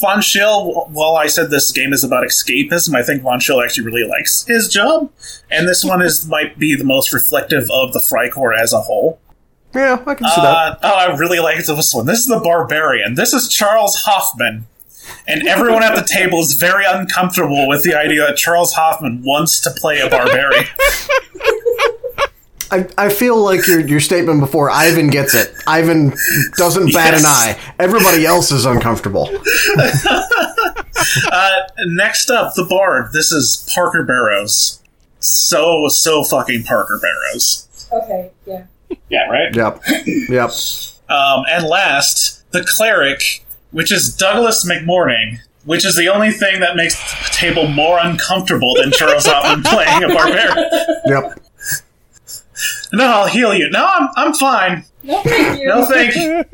[0.00, 3.86] Von Schill, while I said this game is about escapism, I think Von Schill actually
[3.86, 5.10] really likes his job,
[5.50, 9.20] and this one is might be the most reflective of the Freikorps as a whole.
[9.74, 10.78] Yeah, I can see Uh, that.
[10.82, 12.06] oh, I really like this one.
[12.06, 13.14] This is the Barbarian.
[13.14, 14.66] This is Charles Hoffman.
[15.26, 19.60] And everyone at the table is very uncomfortable with the idea that Charles Hoffman wants
[19.62, 20.64] to play a barbarian.
[22.70, 25.54] I, I feel like your your statement before Ivan gets it.
[25.66, 26.12] Ivan
[26.56, 27.58] doesn't bat an eye.
[27.78, 29.28] Everybody else is uncomfortable.
[31.30, 31.50] Uh,
[31.86, 33.12] next up, the Bard.
[33.12, 34.82] This is Parker Barrows.
[35.20, 37.88] So, so fucking Parker Barrows.
[37.92, 38.64] Okay, yeah.
[39.08, 39.54] Yeah, right?
[39.54, 39.82] Yep.
[40.28, 40.50] Yep.
[41.08, 46.76] Um, and last, the cleric, which is Douglas McMourning, which is the only thing that
[46.76, 50.70] makes the table more uncomfortable than Charles Hoffman playing a barbarian.
[51.06, 51.40] Yep.
[52.92, 53.70] No, I'll heal you.
[53.70, 54.84] No, I'm, I'm fine.
[55.02, 55.68] No, thank you.
[55.68, 56.44] No, thank you.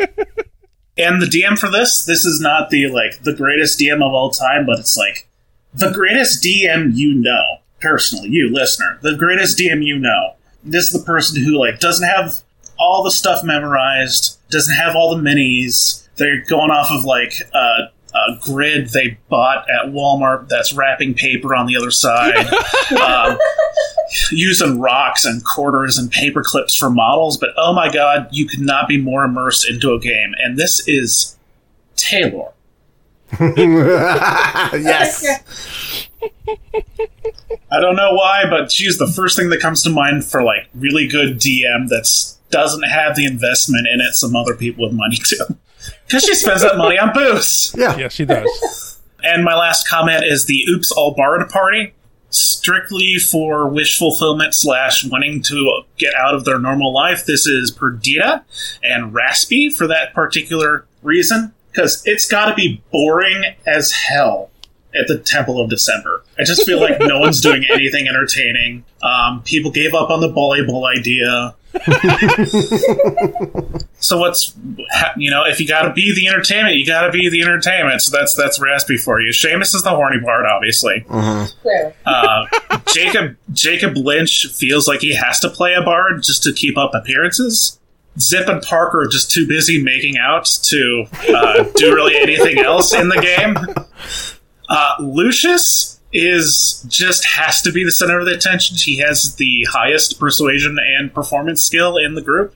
[0.96, 4.30] And the DM for this, this is not the like the greatest DM of all
[4.30, 5.28] time, but it's like
[5.72, 10.34] the greatest DM you know personally, you listener, the greatest DM you know.
[10.62, 12.40] This is the person who like doesn't have
[12.78, 16.08] all the stuff memorized, doesn't have all the minis.
[16.16, 21.54] They're going off of like a, a grid they bought at Walmart that's wrapping paper
[21.54, 22.46] on the other side.
[23.00, 23.38] um,
[24.30, 28.60] using rocks and quarters and paper clips for models, but oh my god, you could
[28.60, 30.32] not be more immersed into a game.
[30.38, 31.36] And this is
[31.96, 32.52] Taylor.
[33.40, 35.24] yes.
[37.72, 40.68] I don't know why, but she's the first thing that comes to mind for like
[40.74, 45.16] really good DM that's doesn't have the investment in it some other people with money
[45.16, 45.56] do.
[46.06, 47.74] Because she spends that money on booze.
[47.76, 47.96] Yeah.
[47.96, 48.90] Yes, he does.
[49.24, 51.94] And my last comment is the Oops All Borrowed party.
[52.28, 57.24] Strictly for wish fulfillment slash wanting to get out of their normal life.
[57.24, 58.44] This is Perdita
[58.82, 61.54] and Raspy for that particular reason.
[61.72, 64.50] Because it's got to be boring as hell
[64.98, 66.22] at the Temple of December.
[66.38, 68.84] I just feel like no one's doing anything entertaining.
[69.02, 71.54] Um, people gave up on the volleyball idea.
[73.98, 74.54] so what's
[75.16, 78.00] you know if you got to be the entertainment, you got to be the entertainment.
[78.00, 79.32] So that's that's Raspy for you.
[79.32, 81.00] Seamus is the horny bard, obviously.
[81.00, 81.92] Clearly.
[82.06, 82.46] Uh,
[82.86, 86.94] Jacob Jakob Lynch feels like he has to play a bard just to keep up
[86.94, 87.80] appearances.
[88.18, 92.94] Zipp and Parker are just too busy making out to uh, do really anything else
[92.94, 93.56] in the game.
[94.68, 98.76] Uh, Lucius is just has to be the center of the attention.
[98.76, 102.54] He has the highest persuasion and performance skill in the group,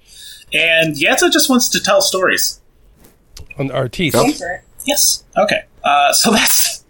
[0.53, 2.61] and Yetza just wants to tell stories.
[3.59, 4.15] On Artis.
[4.15, 4.61] Answer it.
[4.87, 5.25] Yes.
[5.37, 5.65] Okay.
[5.85, 6.85] Uh, so that's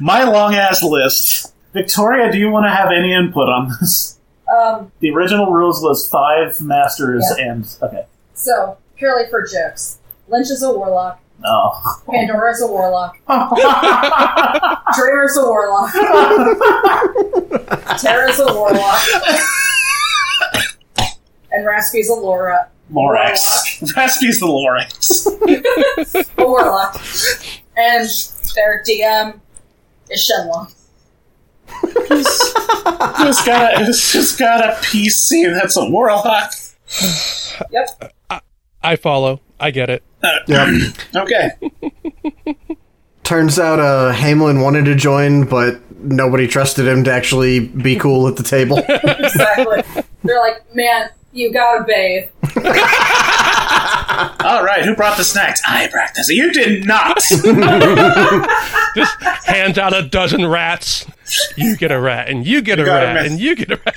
[0.00, 1.52] my long ass list.
[1.72, 4.18] Victoria, do you want to have any input on this?
[4.48, 7.46] Um, The original rules was five masters Yeah.
[7.52, 8.06] and okay.
[8.34, 9.98] so, purely for jokes.
[10.28, 11.20] Lynch is a warlock.
[11.42, 12.02] Oh.
[12.10, 13.16] Pandora's a warlock.
[14.96, 15.92] Dreamer's a warlock.
[17.98, 19.00] Terra's a warlock.
[21.52, 22.68] and Raspy's a Laura.
[22.92, 23.94] Lorax.
[23.96, 25.26] Raspy's the Lorax.
[26.38, 27.00] A warlock.
[27.76, 28.08] And
[28.54, 29.40] their DM
[30.10, 30.72] is Shenlong.
[33.18, 36.52] just got a just got a PC that's a warlock.
[37.70, 38.12] Yep.
[38.82, 39.40] I follow.
[39.58, 40.02] I get it.
[40.46, 40.94] Yep.
[41.16, 41.50] Okay.
[43.24, 48.28] Turns out uh, Hamelin wanted to join, but nobody trusted him to actually be cool
[48.28, 48.78] at the table.
[48.88, 49.82] Exactly.
[50.22, 52.28] They're like, man, you gotta bathe.
[54.44, 54.84] All right.
[54.84, 55.60] Who brought the snacks?
[55.66, 56.28] I brought this.
[56.28, 57.18] You did not.
[58.94, 61.06] Just hands out a dozen rats.
[61.56, 63.94] You get a rat, and you get a rat, admit- and you get a rat.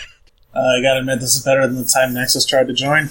[0.56, 3.10] Uh, I gotta admit, this is better than the time Nexus tried to join.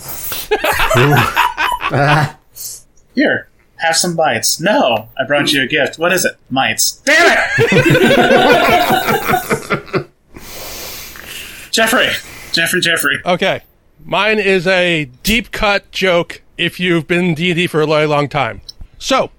[3.17, 3.49] Here,
[3.79, 4.61] have some bites.
[4.61, 5.99] No, I brought you a gift.
[5.99, 6.37] What is it?
[6.51, 7.03] Mites.
[7.05, 7.67] Damn it!
[11.73, 12.09] Jeffrey,
[12.53, 13.19] Jeffrey, Jeffrey.
[13.25, 13.62] Okay.
[14.05, 18.61] Mine is a deep cut joke if you've been D&D for a very long time.
[18.99, 19.31] So,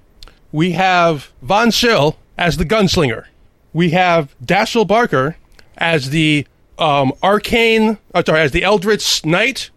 [0.52, 3.26] we have Von Schill as the gunslinger.
[3.74, 5.38] We have Dashel Barker
[5.78, 6.48] as the
[6.80, 9.70] um, arcane, uh, sorry, as the Eldritch Knight,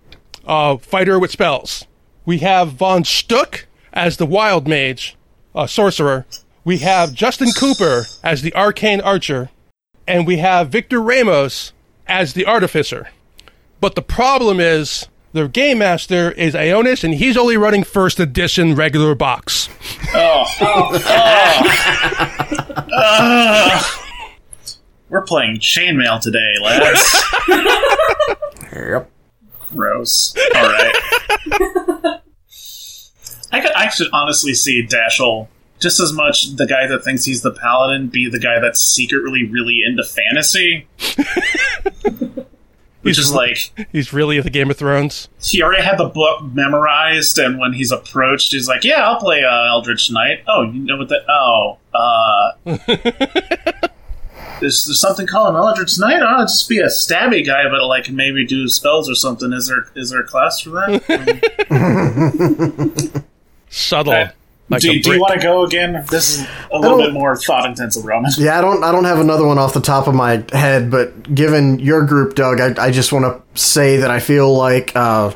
[0.46, 1.86] uh, fighter with spells.
[2.24, 5.16] We have Von Schtook as the Wild Mage,
[5.54, 6.26] uh, sorcerer.
[6.64, 9.50] We have Justin Cooper as the arcane archer.
[10.06, 11.72] And we have Victor Ramos
[12.06, 13.10] as the artificer.
[13.80, 18.74] But the problem is the game master is Ionus, and he's only running first edition
[18.74, 19.68] regular box.
[20.12, 20.44] Oh,
[25.08, 27.22] We're playing chainmail today, lads.
[28.72, 29.10] yep.
[29.72, 30.34] Gross.
[30.54, 32.16] All right.
[33.52, 35.48] I could, I should honestly see Dashel
[35.80, 39.48] just as much the guy that thinks he's the paladin be the guy that's secretly
[39.48, 40.86] really into fantasy.
[43.02, 45.30] Which is like He's really at the Game of Thrones.
[45.40, 49.42] he already had the book memorized, and when he's approached, he's like, "Yeah, I'll play
[49.42, 51.22] uh, Eldritch Knight." Oh, you know what that?
[51.26, 52.52] Oh, uh,
[54.60, 56.20] there's, there's something called an Eldritch Knight.
[56.22, 59.50] Oh, just be a stabby guy, but like maybe do spells or something.
[59.54, 61.00] Is there is there a class for that?
[63.70, 64.12] Subtle.
[64.12, 64.30] Okay.
[64.68, 66.04] Like do, do you want to go again?
[66.10, 68.30] This is a little bit more thought intensive, Roman.
[68.38, 68.84] Yeah, I don't.
[68.84, 72.36] I don't have another one off the top of my head, but given your group,
[72.36, 75.32] Doug, I, I just want to say that I feel like uh,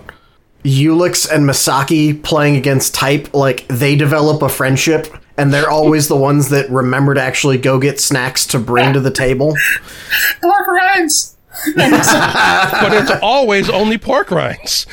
[0.62, 6.16] Ulix and Misaki playing against Type, like they develop a friendship, and they're always the
[6.16, 9.56] ones that remember to actually go get snacks to bring to the table.
[10.42, 11.34] Pork rinds
[11.76, 14.86] but it's always only pork rinds.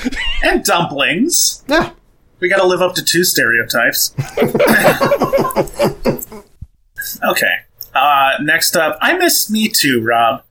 [0.44, 1.64] and dumplings.
[1.68, 1.92] Yeah.
[2.42, 4.14] We got to live up to two stereotypes.
[7.24, 7.54] okay.
[7.94, 10.44] Uh, next up, I miss me too, Rob.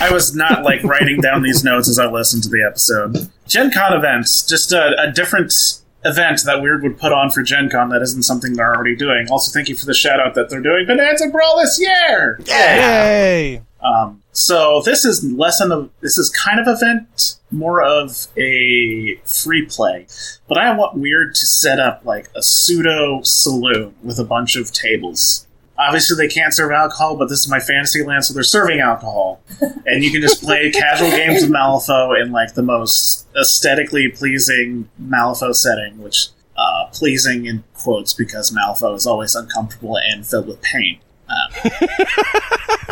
[0.00, 3.30] I was not like writing down these notes as I listened to the episode.
[3.46, 5.52] Gen Con events, just a, a different
[6.04, 9.28] event that Wyrd would put on for Gen Con that isn't something they're already doing.
[9.30, 12.40] Also, thank you for the shout out that they're doing Bonanza Brawl this year!
[12.46, 13.62] Yay!
[13.82, 19.16] Um, so this is less than a this is kind of event, more of a
[19.24, 20.06] free play.
[20.48, 24.72] But I want Wyrd to set up like a pseudo saloon with a bunch of
[24.72, 25.46] tables.
[25.78, 29.42] Obviously, they can't serve alcohol, but this is my fantasy land, so they're serving alcohol,
[29.86, 34.88] and you can just play casual games of Malifaux in like the most aesthetically pleasing
[35.02, 40.62] Malifaux setting, which uh, pleasing in quotes because Malifaux is always uncomfortable and filled with
[40.62, 41.00] pain.
[41.28, 41.72] Um,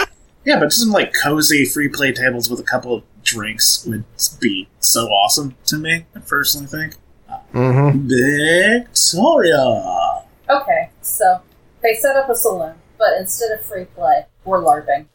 [0.44, 4.04] yeah, but just some like cozy free play tables with a couple of drinks would
[4.40, 6.06] be so awesome to me.
[6.16, 6.94] I personally think.
[7.54, 8.08] Mm-hmm.
[8.08, 10.22] Victoria.
[10.48, 11.40] Okay, so
[11.82, 15.06] they set up a saloon, but instead of free play, we're LARPing.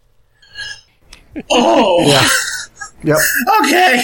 [1.51, 2.27] Oh, Yeah.
[3.03, 3.17] Yep.
[3.65, 4.03] okay.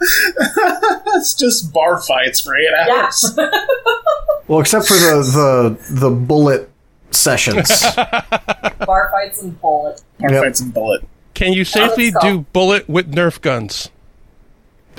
[1.16, 3.02] it's just bar fights for eight Yeah.
[3.04, 3.38] hours.
[4.46, 6.70] Well, except for the the the bullet
[7.18, 7.68] sessions.
[8.86, 10.02] Bar fights and bullet.
[10.20, 10.44] Bar Yep.
[10.44, 11.06] fights and bullet.
[11.34, 13.90] Can you safely do bullet with Nerf guns?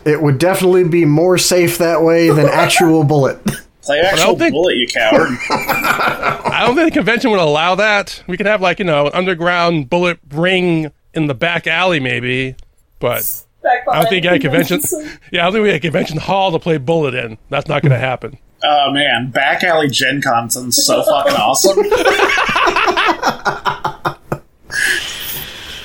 [0.06, 3.38] it would definitely be more safe that way than actual bullet.
[3.82, 5.28] Play actual think- bullet, you coward.
[5.50, 8.24] I don't think the convention would allow that.
[8.28, 12.56] We could have like you know an underground bullet ring in the back alley, maybe.
[13.00, 14.80] But Back I don't think at a convention.
[15.32, 17.38] Yeah, I don't think we had a convention hall to play bullet in.
[17.50, 18.38] That's not going to happen.
[18.64, 21.78] oh man, back alley Gen Con sounds so fucking awesome.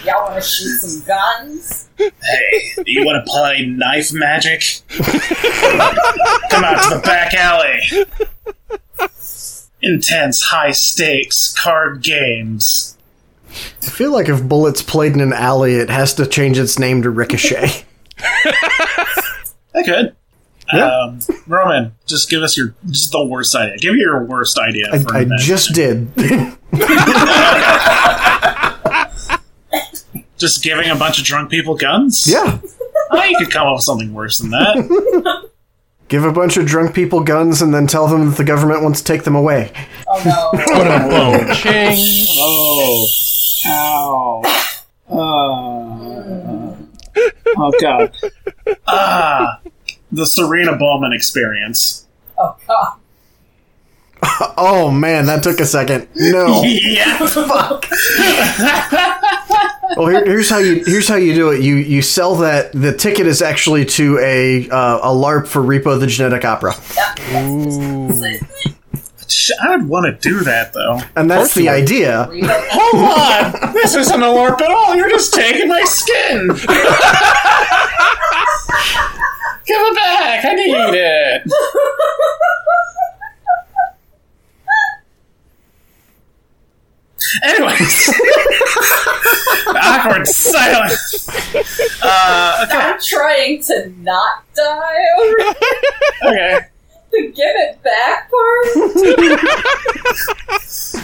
[0.04, 1.88] Y'all want to shoot some guns?
[1.96, 2.12] Hey,
[2.86, 4.62] you want to play knife magic?
[4.90, 7.80] Come out to the back alley.
[9.80, 12.93] Intense, high stakes card games.
[13.82, 17.02] I feel like if Bullets played in an alley, it has to change its name
[17.02, 17.84] to Ricochet.
[19.74, 20.16] I could.
[20.72, 23.76] Um, Roman, just give us your just the worst idea.
[23.78, 24.86] Give me your worst idea.
[24.92, 26.08] I, for I just did.
[30.38, 32.26] just giving a bunch of drunk people guns.
[32.26, 32.58] yeah.
[33.10, 35.48] oh, you could come up with something worse than that.
[36.08, 39.00] Give a bunch of drunk people guns and then tell them that the government wants
[39.00, 39.72] to take them away.
[40.06, 40.50] Oh no.
[41.46, 41.96] Boom, ching.
[42.38, 43.06] oh,
[43.66, 44.42] ow,
[45.10, 45.14] uh,
[47.56, 48.16] oh god,
[48.86, 49.60] ah,
[50.12, 52.06] the Serena Bowman experience.
[52.38, 52.98] Oh god.
[54.56, 56.08] Oh man, that took a second.
[56.16, 56.62] No.
[56.64, 57.86] Yeah, Fuck.
[59.96, 61.60] Well, here, here's how you here's how you do it.
[61.62, 66.00] You you sell that the ticket is actually to a uh, a LARP for Repo
[66.00, 66.96] the Genetic Opera, Sh-
[69.62, 71.00] I would want to do that though.
[71.16, 72.28] and that's the idea.
[72.32, 73.02] Hold
[73.64, 74.94] on, this isn't a LARP at all.
[74.94, 76.48] You're just taking my skin.
[79.66, 80.44] Give it back.
[80.44, 81.42] I need it.
[87.42, 88.10] Anyways,
[89.66, 91.28] awkward silence.
[92.02, 95.56] Uh, okay, I'm trying to not die over
[96.26, 96.58] okay.
[97.14, 98.64] The give it back part.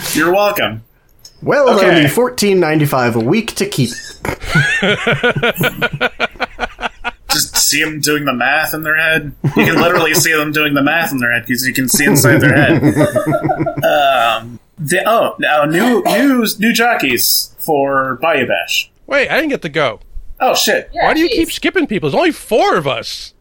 [0.15, 0.83] You're welcome.
[1.43, 2.03] Well, that'll Okay.
[2.03, 3.91] be fourteen ninety five a week to keep.
[7.31, 9.33] Just see them doing the math in their head.
[9.45, 12.05] You can literally see them doing the math in their head because you can see
[12.05, 12.83] inside their head.
[13.81, 18.91] Um, the, oh, now new new new jockeys for Bayou Bash.
[19.07, 20.01] Wait, I didn't get to go.
[20.39, 20.91] Oh shit!
[20.93, 21.37] Yeah, Why do you geez.
[21.39, 22.09] keep skipping people?
[22.11, 23.33] There's only four of us.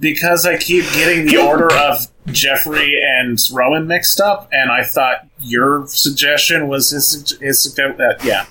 [0.00, 5.26] Because I keep getting the order of Jeffrey and Rowan mixed up, and I thought
[5.40, 8.46] your suggestion was his his uh, yeah.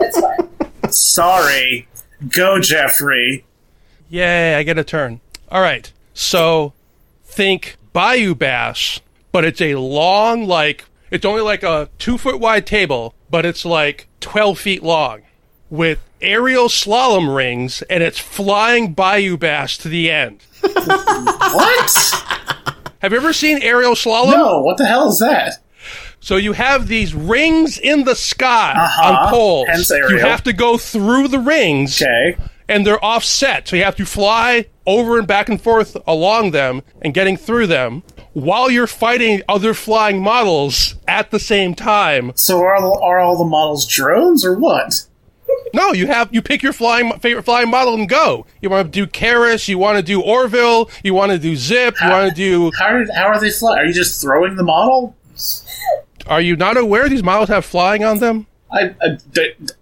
[0.00, 0.48] It's fine.
[0.90, 1.86] Sorry,
[2.28, 3.44] go Jeffrey.
[4.08, 5.20] Yay, I get a turn.
[5.50, 5.92] All right.
[6.14, 6.72] So
[7.24, 9.00] think Bayou Bash,
[9.32, 13.64] but it's a long, like, it's only like a two foot wide table, but it's
[13.64, 15.22] like 12 feet long
[15.70, 20.42] with aerial slalom rings, and it's flying Bayou Bass to the end.
[20.62, 22.24] What?
[23.00, 24.32] Have you ever seen aerial slalom?
[24.36, 25.54] no, what the hell is that?
[26.20, 29.12] So you have these rings in the sky Uh-huh.
[29.26, 29.68] on poles.
[29.68, 32.02] Hence You have to go through the rings.
[32.02, 32.36] Okay.
[32.68, 33.66] and they're offset.
[33.68, 37.66] So you have to fly over and back and forth along them and getting through
[37.68, 38.02] them
[38.34, 42.32] while you're fighting other flying models at the same time.
[42.34, 45.06] So are all, are all the models drones or what?
[45.74, 48.46] No, you have you pick your flying favorite flying model and go.
[48.62, 52.00] You want to do Kaeris, you want to do Orville, you want to do Zipp,
[52.02, 52.70] you want to do.
[52.78, 53.78] How did how are they fly?
[53.78, 55.14] Are you just throwing the model?
[56.26, 58.46] Are you not aware these models have flying on them?
[58.72, 59.74] I, I d- d-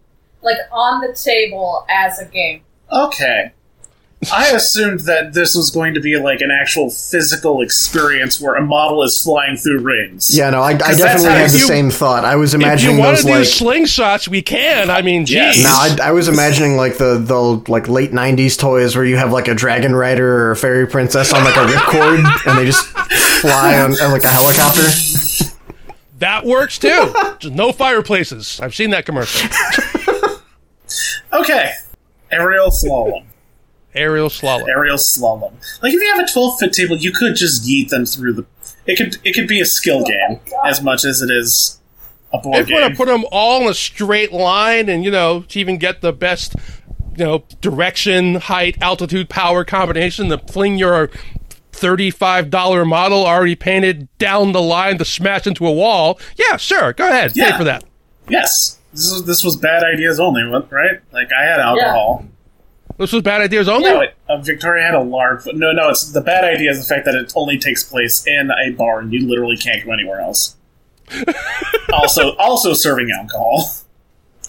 [0.43, 2.63] Like on the table as a game.
[2.93, 3.53] okay.
[4.33, 8.63] I assumed that this was going to be like an actual physical experience where a
[8.65, 10.37] model is flying through rings.
[10.37, 12.25] Yeah, no, I, I definitely how had the you- same thought.
[12.25, 13.33] I was If you imagining want those to do
[13.73, 13.81] like.
[13.83, 14.91] slingshots, we can.
[14.91, 15.35] I mean, geez.
[15.37, 15.63] Yes.
[15.65, 19.33] No, I, I was imagining like the the like late '90s toys where you have
[19.33, 22.85] like a dragon rider or a fairy princess on like a ripcord and they just
[23.41, 24.83] fly on, on like a helicopter.
[26.19, 27.15] That works too.
[27.39, 28.59] Just no fireplaces.
[28.61, 29.49] I've seen that commercial.
[31.33, 31.73] Okay.
[32.31, 33.26] Aerial slalom.
[33.97, 34.69] Aerial slalom.
[34.69, 35.53] Aerial slalom.
[35.83, 38.47] Like if you have a twelve foot table, you could just yeet them through the.
[38.87, 41.81] It could it could be a skill oh game as much as it is
[42.33, 42.91] a board If you want game.
[42.93, 46.13] to put them all in a straight line and, you know, to even get the
[46.13, 46.55] best,
[47.17, 51.09] you know, direction, height, altitude, power combination to fling your
[51.73, 57.07] $35 model already painted down the line to smash into a wall, yeah, sure, go
[57.09, 57.85] ahead, pay for that.
[58.29, 61.01] yes, this was this was bad ideas only, what- right?
[61.13, 62.27] Like I had alcohol.
[62.99, 63.91] This was bad ideas only?
[63.91, 65.45] No, it, uh, Victoria had a LARP.
[65.45, 68.27] but No, no, it's the bad idea is the fact that it only takes place
[68.27, 70.57] in a bar and you literally can't go anywhere else.
[71.93, 73.71] also, also serving alcohol.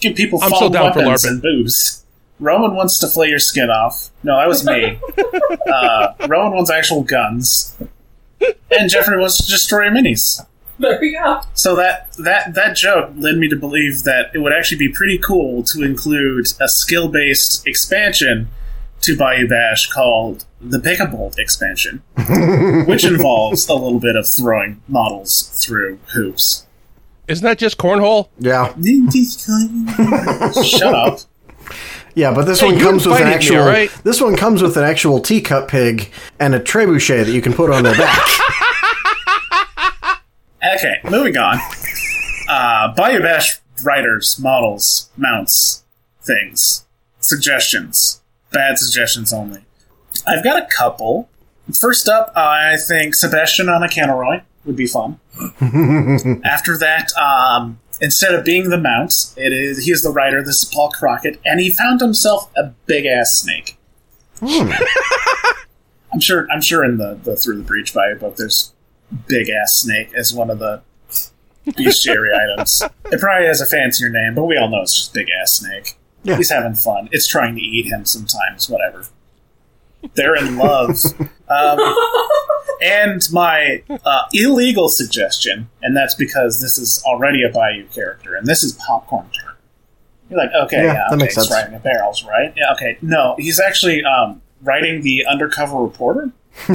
[0.00, 1.28] Give people I'm so down for weapons LARPing.
[1.30, 2.04] and booze.
[2.40, 4.10] Roman wants to flay your skin off.
[4.22, 4.98] No, that was me.
[5.72, 7.76] uh, Roman wants actual guns.
[8.70, 10.40] and Jeffrey wants to destroy minis.
[10.80, 11.40] There we go.
[11.54, 15.18] So that that that joke led me to believe that it would actually be pretty
[15.18, 18.48] cool to include a skill based expansion
[19.00, 22.02] to Bayou Bash called the Pick a Bolt expansion,
[22.86, 26.66] which involves a little bit of throwing models through hoops.
[27.28, 28.28] Isn't that just cornhole?
[28.38, 28.72] Yeah,
[30.64, 31.20] Shut up.
[32.14, 34.00] yeah, but this Hey, one comes with an invited me, actual.
[34.04, 36.10] This one comes with an actual teacup pig
[36.40, 38.26] and a trebuchet that you can put on their back.
[40.62, 41.58] Okay, moving on.
[42.48, 45.84] Uh, Bayou Bash writers, models, mounts,
[46.22, 46.86] things,
[47.20, 48.20] suggestions.
[48.50, 49.64] Bad suggestions only.
[50.26, 51.28] I've got a couple.
[51.78, 55.20] First up, I think Sebastian on a Caneroy would be fun.
[56.44, 60.42] After that, um, instead of being the mount, it is he is the writer.
[60.42, 63.78] This is Paul Crockett, and he found himself a big ass snake.
[64.42, 66.48] I'm sure.
[66.50, 68.72] I'm sure in the, the Through the Breach Bayou book, there's
[69.26, 70.82] big ass snake as one of the
[71.66, 72.82] bestiary items.
[73.12, 75.96] It probably has a fancier name, but we all know it's just big ass snake.
[76.24, 76.36] Yeah.
[76.36, 77.08] He's having fun.
[77.12, 79.06] It's trying to eat him sometimes, whatever.
[80.14, 80.96] They're in love.
[81.50, 81.78] Um,
[82.82, 88.46] and my uh, illegal suggestion, and that's because this is already a Bayou character, and
[88.46, 89.54] this is Popcorn Turn.
[90.28, 91.50] You're like, okay, Yeah, yeah, that okay, makes he's sense.
[91.58, 92.52] riding the barrels, right?
[92.54, 92.98] Yeah, okay.
[93.00, 96.30] No, he's actually um, writing the undercover reporter.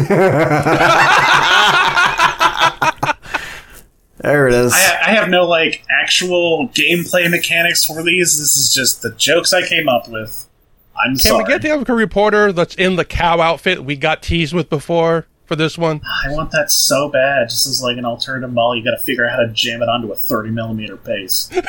[4.24, 4.74] There it is.
[4.74, 8.39] I, I have no like actual gameplay mechanics for these.
[8.39, 10.49] This is just the jokes I came up with.
[10.95, 11.43] I'm Can sorry.
[11.43, 15.28] we get the other reporter that's in the cow outfit we got teased with before
[15.45, 16.01] for this one?
[16.26, 17.49] I want that so bad.
[17.49, 19.89] Just as like an alternative model, you got to figure out how to jam it
[19.89, 21.49] onto a 30 millimeter base.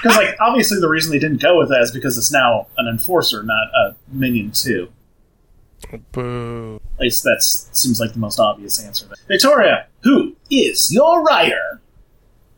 [0.00, 2.86] Because like obviously the reason they didn't go with that is because it's now an
[2.86, 4.88] enforcer, not a minion two.
[6.12, 6.80] Boo.
[6.94, 9.06] At least that seems like the most obvious answer.
[9.26, 11.80] Victoria, who is your writer?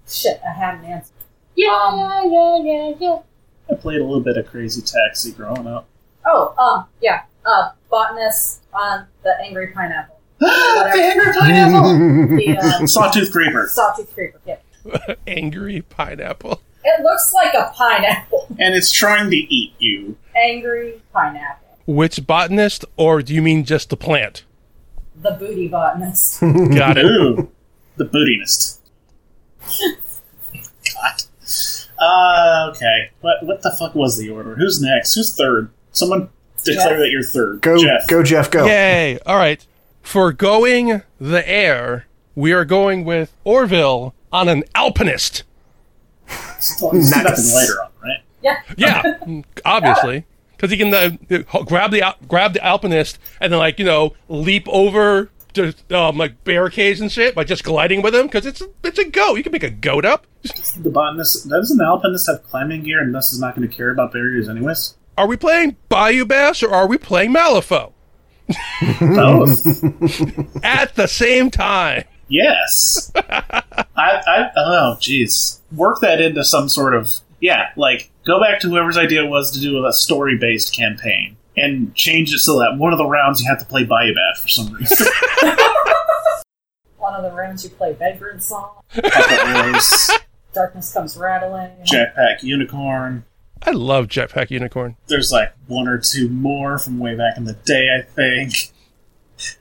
[0.08, 1.12] Shit, I had an answer.
[1.54, 3.18] Yeah, yeah, yeah, yeah.
[3.70, 5.86] I played a little bit of Crazy Taxi growing up.
[6.26, 7.22] Oh, um, yeah.
[7.44, 10.18] Uh, botanist on the angry pineapple.
[10.40, 10.46] the
[10.96, 12.36] angry pineapple.
[12.36, 13.68] The uh, Sawtooth Creeper.
[13.68, 14.40] sawtooth creeper.
[14.46, 14.56] Yeah.
[15.26, 16.60] Angry pineapple.
[16.84, 18.46] It looks like a pineapple.
[18.58, 20.16] And it's trying to eat you.
[20.34, 21.69] Angry pineapple.
[21.90, 24.44] Which botanist, or do you mean just the plant?
[25.20, 26.40] The booty botanist.
[26.40, 27.04] Got it.
[27.04, 27.50] Ooh,
[27.96, 28.78] the bootinist.
[30.94, 31.22] God.
[31.98, 33.10] Uh, okay.
[33.20, 34.54] What what the fuck was the order?
[34.54, 35.14] Who's next?
[35.14, 35.70] Who's third?
[35.92, 36.28] Someone
[36.64, 36.98] declare Jeff.
[36.98, 37.60] that you're third.
[37.60, 38.06] go, Jeff.
[38.06, 38.66] go, Jeff, go.
[38.66, 39.18] Yay.
[39.26, 39.66] All right.
[40.02, 45.42] For going the air, we are going with Orville on an alpinist.
[46.80, 47.10] Well, Nice.
[47.24, 48.22] nothing later on, right?
[48.42, 48.56] Yeah.
[48.76, 50.24] Yeah, obviously,
[50.60, 54.68] because he can uh, grab the grab the alpinist and then like you know leap
[54.68, 58.98] over to um, like barricades and shit by just gliding with him because it's it's
[58.98, 59.36] a goat.
[59.36, 60.26] You can make a goat up.
[60.42, 63.90] The botanist doesn't the alpinist have climbing gear and thus is not going to care
[63.90, 64.96] about barriers anyways?
[65.16, 67.92] Are we playing Bayou Bash or are we playing Malifaux
[69.00, 69.66] Both.
[70.64, 72.04] at the same time?
[72.28, 73.10] yes.
[73.16, 75.60] I, I oh jeez.
[75.72, 79.60] Work that into some sort of yeah, like go back to whoever's idea was to
[79.60, 83.48] do a story based campaign and change it so that one of the rounds you
[83.48, 85.06] have to play Bayou Bash for some reason.
[86.96, 88.82] One of the rounds you play bedroom song.
[90.52, 91.70] Darkness comes rattling.
[91.82, 93.24] Jetpack Unicorn.
[93.62, 94.96] I love Jetpack Unicorn.
[95.06, 98.70] There's like one or two more from way back in the day, I think.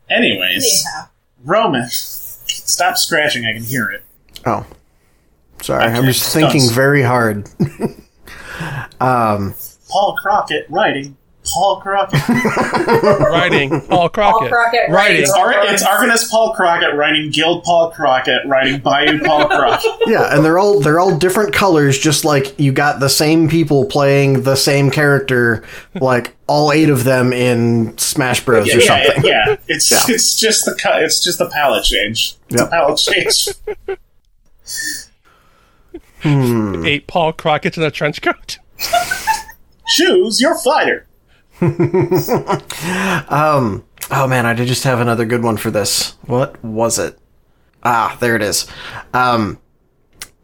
[0.09, 1.09] Anyways, Anyhow.
[1.43, 3.45] Roman, stop scratching.
[3.45, 4.03] I can hear it.
[4.45, 4.65] Oh,
[5.61, 5.83] sorry.
[5.85, 7.49] I I'm just thinking very hard.
[8.99, 9.53] um,
[9.89, 11.15] Paul Crockett writing.
[11.45, 12.19] Paul Crockett.
[13.19, 14.51] Writing Paul Crockett.
[14.51, 15.21] Crockett writing.
[15.21, 15.31] writes.
[15.31, 19.89] Ar- it's Arcanist Paul Crockett writing Guild Paul Crockett writing Bayou Paul Crockett.
[20.05, 23.85] yeah, and they're all they're all different colors, just like you got the same people
[23.85, 25.63] playing the same character,
[25.95, 28.67] like all eight of them in Smash Bros.
[28.67, 29.23] Yeah, or yeah, something.
[29.25, 29.55] yeah.
[29.67, 30.13] It's Yeah.
[30.13, 32.35] it's just the co- it's just the palette change.
[32.49, 32.67] It's Yep.
[32.67, 33.47] a palette change.
[36.23, 38.57] Eight Paul Crockett's in a trench coat.
[39.87, 41.05] Choose your fighter.
[43.29, 43.83] Um.
[44.11, 46.11] Oh man, I did just have another good one for this.
[46.25, 47.19] What was it?
[47.83, 48.67] Ah, there it is.
[49.13, 49.59] Um.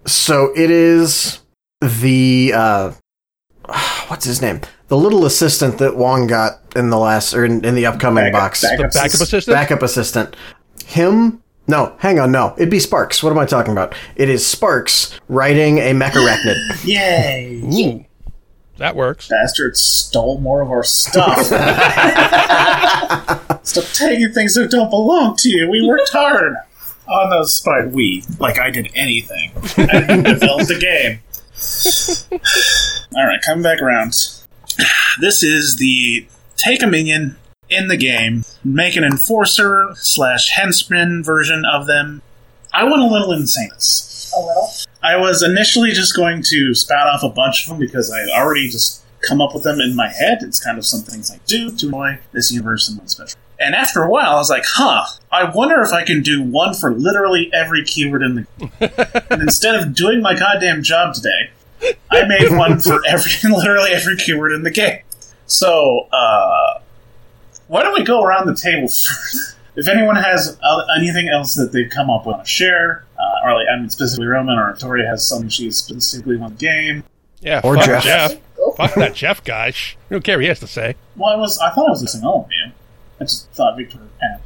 [0.05, 1.39] So it is
[1.81, 2.91] the uh,
[4.07, 4.61] what's his name?
[4.87, 8.39] The little assistant that Wong got in the last or in, in the upcoming Backup-
[8.39, 8.61] box.
[8.61, 9.55] backup The backup assistant.
[9.55, 10.35] backup assistant.
[10.85, 11.41] Him?
[11.67, 12.53] No, hang on, no.
[12.57, 13.23] It'd be Sparks.
[13.23, 13.95] What am I talking about?
[14.15, 16.83] It is Sparks riding a mecharachnid.
[16.85, 17.61] Yay!
[17.63, 18.05] Ooh,
[18.77, 19.27] that works.
[19.29, 21.45] Bastard stole more of our stuff.
[23.63, 25.67] Stop taking things that don't belong to you.
[25.69, 26.55] We worked hard
[27.07, 27.61] on those.
[27.61, 29.51] By we, like I did anything.
[29.77, 31.19] I didn't develop the game.
[33.15, 34.09] All right, coming back around.
[35.19, 37.37] This is the take a minion
[37.69, 42.21] in the game, make an enforcer slash henchman version of them.
[42.73, 43.71] I went a little insane.
[43.71, 44.69] A little.
[45.01, 48.29] I was initially just going to spout off a bunch of them because I had
[48.29, 50.39] already just come up with them in my head.
[50.41, 53.39] It's kind of some things I do to annoy this universe and one special.
[53.59, 56.73] And after a while, I was like, huh, I wonder if I can do one
[56.73, 58.71] for literally every keyword in the game.
[59.29, 61.49] And instead of doing my goddamn job today,
[62.11, 64.99] I made one for every literally every keyword in the game.
[65.45, 66.79] So, uh,
[67.67, 69.55] why don't we go around the table first?
[69.75, 70.57] If anyone has
[70.97, 74.27] anything else that they've come up with, to share, uh, or like, I mean, specifically
[74.27, 77.03] Roman or Victoria has something she specifically wants the game.
[77.41, 78.03] Yeah, Or fuck Jeff.
[78.03, 78.37] Jeff.
[78.77, 79.71] Fuck that Jeff guy.
[79.71, 79.95] Shh.
[80.09, 80.95] We don't care what he has to say.
[81.17, 82.71] Well, I was, I thought I was listening to all of you.
[83.19, 84.39] I just thought Victoria had.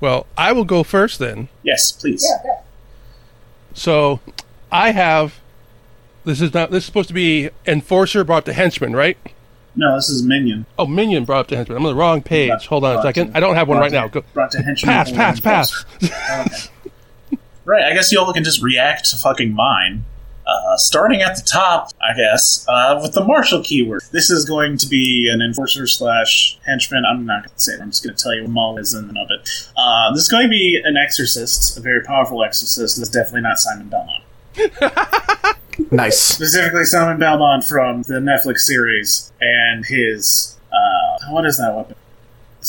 [0.00, 1.48] Well, I will go first then.
[1.62, 2.24] Yes, please.
[2.28, 2.60] Yeah, yeah.
[3.74, 4.20] So,
[4.70, 5.40] I have.
[6.24, 6.70] This is not.
[6.70, 9.16] This is supposed to be enforcer brought to henchman, right?
[9.78, 10.66] No, this is Minion.
[10.76, 11.78] Oh, minion brought up to henchman.
[11.78, 12.48] I'm on the wrong page.
[12.48, 13.30] Brought- Hold on a second.
[13.30, 14.08] to- I don't have one right to- now.
[14.08, 14.22] Go.
[14.34, 14.92] Brought to henchman.
[14.92, 15.84] Pass, pass, pass.
[17.30, 17.38] Okay.
[17.64, 20.04] right, I guess y'all can just react to fucking mine.
[20.46, 24.02] Uh, starting at the top, I guess, uh, with the martial keyword.
[24.12, 27.04] This is going to be an enforcer slash henchman.
[27.04, 27.80] I'm not going to say it.
[27.82, 29.70] I'm just going to tell you what Maul is in of it.
[29.76, 32.98] Uh, this is going to be an exorcist, a very powerful exorcist.
[32.98, 34.24] It's definitely not Simon Belmont.
[35.90, 36.18] Nice.
[36.18, 40.56] Specifically, Simon Belmont from the Netflix series and his.
[40.72, 41.94] Uh, what is that weapon?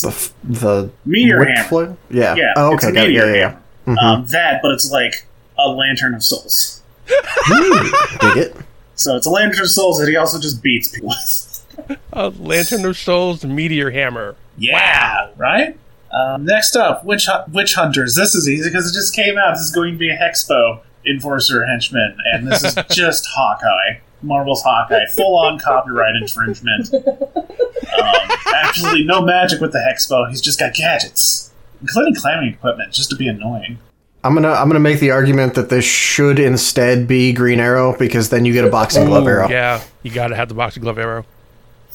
[0.00, 1.68] The f- the Meteor whip hammer.
[1.68, 1.96] flare?
[2.10, 2.34] Yeah.
[2.36, 2.52] Yeah.
[2.56, 2.94] Oh, it's a okay.
[2.94, 3.08] Got it.
[3.08, 3.60] meteor Yeah, yeah, hammer.
[4.00, 4.12] yeah.
[4.12, 5.26] Um, that, but it's like
[5.58, 6.82] a lantern of souls.
[7.06, 8.56] Dig it.
[8.94, 11.98] So it's a lantern of souls that he also just beats people with.
[12.12, 14.36] A Lantern of Souls Meteor Hammer.
[14.58, 15.76] Yeah, right.
[16.12, 18.14] Um, next up, witch Hu- witch hunters.
[18.14, 19.52] This is easy because it just came out.
[19.52, 24.62] This is going to be a hexpo enforcer henchman, and this is just Hawkeye, Marvel's
[24.62, 26.92] Hawkeye, full on copyright infringement.
[26.94, 30.28] Um, absolutely no magic with the hexpo.
[30.28, 33.78] He's just got gadgets, including climbing equipment, just to be annoying.
[34.22, 38.28] I'm gonna I'm gonna make the argument that this should instead be Green Arrow because
[38.28, 39.48] then you get a boxing glove arrow.
[39.48, 41.24] Yeah, you got to have the boxing glove arrow.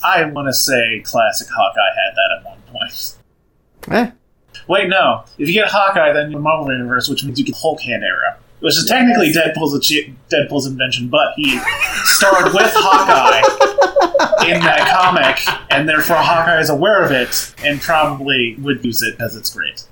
[0.04, 3.16] I want to say classic Hawkeye had that at one point.
[3.92, 4.12] Eh.
[4.68, 5.26] Wait, no.
[5.38, 8.36] If you get Hawkeye, then you're Marvel Universe, which means you get Hulk hand arrow.
[8.66, 9.78] Which is technically Deadpool's
[10.32, 11.60] Deadpool's invention, but he
[12.06, 15.38] starred with Hawkeye in that comic,
[15.70, 19.84] and therefore Hawkeye is aware of it and probably would use it because it's great.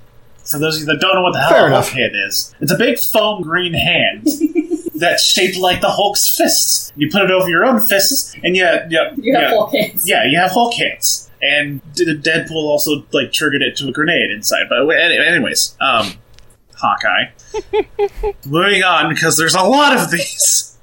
[0.44, 2.52] For those of you that don't know what the hell Fair a Hulk hand is,
[2.60, 4.26] it's a big foam green hand
[4.96, 6.92] that's shaped like the Hulk's fists.
[6.96, 10.08] You put it over your own fists, and you, you, You have yeah, full hands.
[10.08, 11.30] yeah, you have Hulk hands.
[11.40, 14.64] And D- Deadpool also like triggered it to a grenade inside.
[14.68, 16.14] But any- anyways, um,
[16.76, 17.30] Hawkeye.
[18.46, 20.76] Moving on because there's a lot of these.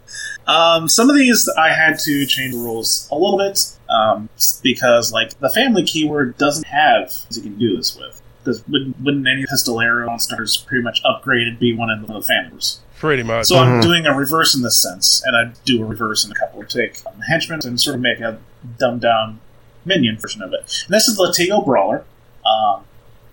[0.48, 4.30] Um, some of these I had to change the rules a little bit um,
[4.64, 8.22] because like the family keyword doesn't have you can do this with.
[8.44, 12.80] Because wouldn't, wouldn't any pistol arrow monsters pretty much upgraded be one of the families?
[12.98, 13.48] Pretty much.
[13.48, 16.36] So I'm doing a reverse in this sense, and I do a reverse in a
[16.36, 16.62] couple.
[16.62, 18.40] Of take um, henchmen and sort of make a
[18.80, 19.40] dumbed down
[19.86, 20.84] minion version of it.
[20.86, 22.04] And this is Latigo Brawler.
[22.46, 22.84] Um,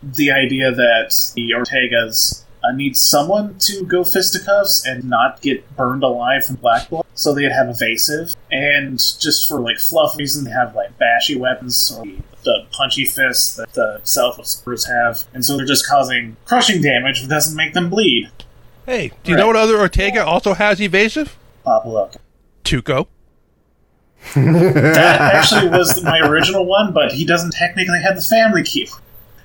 [0.03, 6.03] the idea that the Ortegas uh, need someone to go fisticuffs and not get burned
[6.03, 10.51] alive from black blood, so they'd have evasive, and just for like fluff reason, they
[10.51, 12.05] have like bashy weapons or
[12.45, 17.23] the punchy fists that the self spurs have, and so they're just causing crushing damage,
[17.23, 18.31] but doesn't make them bleed.
[18.87, 21.37] hey, do you know what other Ortega also has evasive?
[21.65, 22.15] Pop look.
[22.65, 23.07] Tuco.
[24.35, 28.89] That actually was my original one, but he doesn't technically have the family key.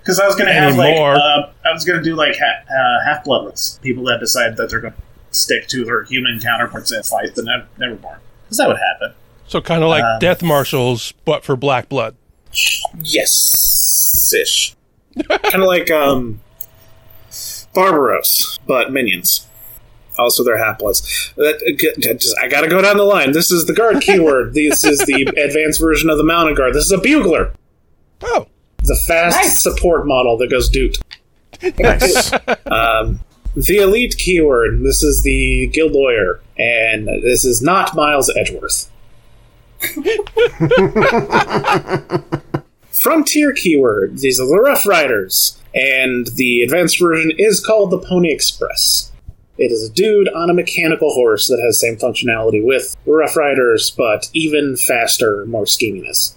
[0.04, 2.64] Because I was going to have like uh, I was going to do like ha-
[2.70, 5.00] uh, half bloodless people that decide that they're going to
[5.32, 8.18] stick to their human counterparts and fight the ne- Neverborn.
[8.44, 9.14] Because that would happen.
[9.48, 12.16] So kind of like Um, death marshals, but for black blood.
[13.02, 14.76] Yes, ish.
[15.30, 16.42] kind of like um,
[17.74, 19.48] Barbaros, but minions.
[20.20, 21.34] Also, they're half bloods.
[21.38, 23.32] That- I got to go down the line.
[23.32, 24.54] This is the guard keyword.
[24.54, 26.74] this is the advanced version of the mounted guard.
[26.74, 27.54] This is a bugler.
[28.22, 28.48] Oh,
[28.84, 29.62] the fast Nice.
[29.62, 30.98] support model that goes doot.
[31.80, 32.32] Nice.
[32.66, 33.20] Um,
[33.56, 34.82] the elite keyword.
[34.84, 38.90] This is the guild lawyer, and this is not Miles Edgeworth.
[42.92, 44.20] Frontier keyword.
[44.20, 49.12] These are the Rough Riders, and the advanced version is called the Pony Express.
[49.58, 53.92] It is a dude on a mechanical horse that has same functionality with Rough Riders,
[53.92, 56.36] but even faster, more scheminess.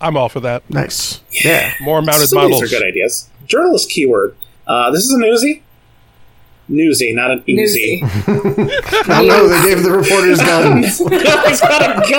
[0.00, 0.68] I'm all for that.
[0.70, 1.20] Nice.
[1.44, 1.72] Yeah.
[1.80, 2.60] More mounted Some models.
[2.60, 3.28] These are good ideas.
[3.46, 4.36] Journalist keyword.
[4.66, 5.62] Uh, this is a newsy.
[6.68, 8.00] Newsy, not an Newsy.
[8.02, 8.12] oozy.
[9.06, 10.98] I know they gave the reporters guns.
[11.48, 12.10] He's got a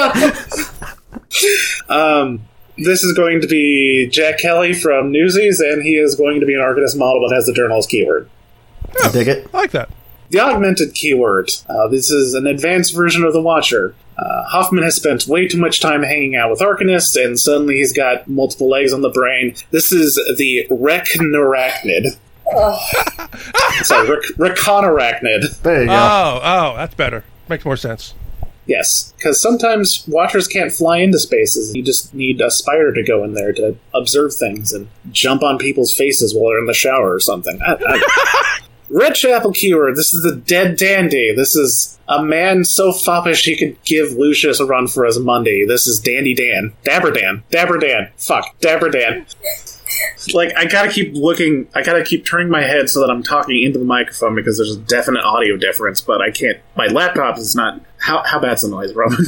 [1.90, 2.30] gun.
[2.30, 2.42] um,
[2.78, 6.54] this is going to be Jack Kelly from Newsies, and he is going to be
[6.54, 8.30] an Arcanist model that has the journalist keyword.
[9.04, 9.50] I dig it.
[9.54, 9.90] I like that.
[10.30, 11.52] The augmented keyword.
[11.70, 13.96] Uh, this is an advanced version of the Watcher.
[14.18, 17.94] Uh, Hoffman has spent way too much time hanging out with Arcanists, and suddenly he's
[17.94, 19.56] got multiple legs on the brain.
[19.72, 22.18] This is the Recnorachnid.
[23.84, 25.62] Sorry, Rec- Reconarachnid.
[25.62, 25.94] There you go.
[25.94, 27.24] Oh, oh, that's better.
[27.50, 28.14] Makes more sense.
[28.68, 31.76] Yes, because sometimes Watchers can't fly into spaces.
[31.76, 35.60] You just need a spider to go in there to observe things and jump on
[35.60, 37.60] people's faces while they're in the shower or something.
[37.62, 38.60] I, I,
[38.90, 39.96] Red Chapel keyword.
[39.96, 41.34] This is the dead dandy.
[41.36, 45.66] This is a man so foppish he could give Lucius a run for his Monday.
[45.66, 46.74] This is Dandy Dan.
[46.84, 47.44] Dabber Dan.
[47.50, 48.12] Dabber Dan.
[48.18, 48.60] Fuck.
[48.60, 49.26] Dabber Dan.
[50.34, 53.64] Like, I gotta keep looking, I gotta keep turning my head so that I'm talking
[53.64, 56.58] into the microphone because there's a definite audio difference, but I can't.
[56.76, 57.82] My laptop is not.
[57.98, 59.20] How, how bad's the noise, Roman?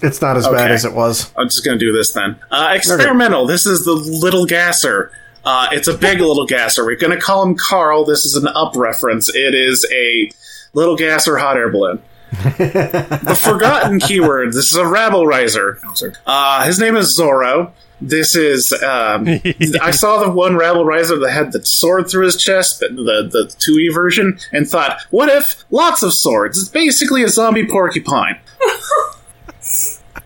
[0.00, 1.32] It's not as bad as it was.
[1.36, 2.38] I'm just gonna do this then.
[2.52, 3.46] Uh, experimental.
[3.46, 5.10] This is the little gasser.
[5.44, 6.84] Uh, it's a big little gasser.
[6.84, 8.04] We're gonna call him Carl.
[8.04, 9.34] This is an up reference.
[9.34, 10.30] It is a
[10.74, 12.02] little gasser hot air balloon.
[12.30, 14.48] the forgotten keyword.
[14.52, 15.78] This is a rabble riser.
[16.26, 17.72] Uh, his name is Zorro.
[18.00, 18.72] This is.
[18.74, 19.26] Um,
[19.82, 23.52] I saw the one rabble riser that had the sword through his chest, the the
[23.58, 26.58] two E version, and thought, what if lots of swords?
[26.60, 28.38] It's basically a zombie porcupine.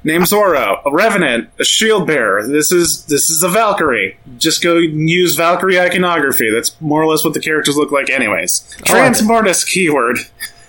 [0.04, 2.46] Name Zoro, a revenant, a shield bearer.
[2.46, 4.18] This is this is a Valkyrie.
[4.38, 6.50] Just go use Valkyrie iconography.
[6.50, 8.60] That's more or less what the characters look like, anyways.
[8.82, 10.18] Transmortis keyword.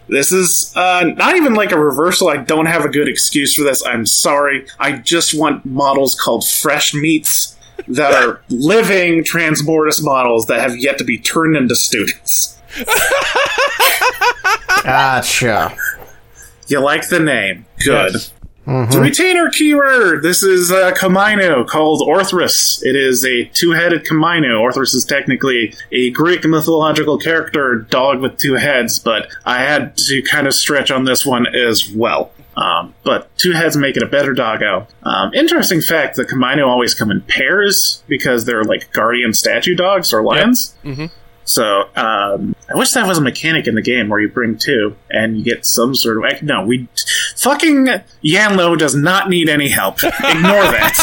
[0.07, 2.27] This is uh, not even like a reversal.
[2.27, 3.83] I don't have a good excuse for this.
[3.85, 4.67] I'm sorry.
[4.79, 7.57] I just want models called fresh meats
[7.87, 12.61] that are living Transmortis models that have yet to be turned into students.
[14.83, 15.75] Gotcha.
[16.67, 17.65] You like the name?
[17.83, 18.15] Good.
[18.65, 20.23] The retainer keyword.
[20.23, 22.81] This is a Komainu called Orthrus.
[22.83, 24.61] It is a two-headed Komainu.
[24.61, 30.21] Orthrus is technically a Greek mythological character, dog with two heads, but I had to
[30.21, 32.31] kind of stretch on this one as well.
[32.55, 34.87] Um, but two heads make it a better doggo.
[35.01, 40.13] Um, interesting fact: the Komainu always come in pairs because they're like guardian statue dogs
[40.13, 40.75] or lions.
[41.45, 44.95] So um, I wish that was a mechanic in the game where you bring two
[45.09, 46.65] and you get some sort of no.
[46.65, 46.87] We
[47.35, 47.87] fucking
[48.21, 50.03] Yan Lo does not need any help.
[50.03, 50.93] Ignore that.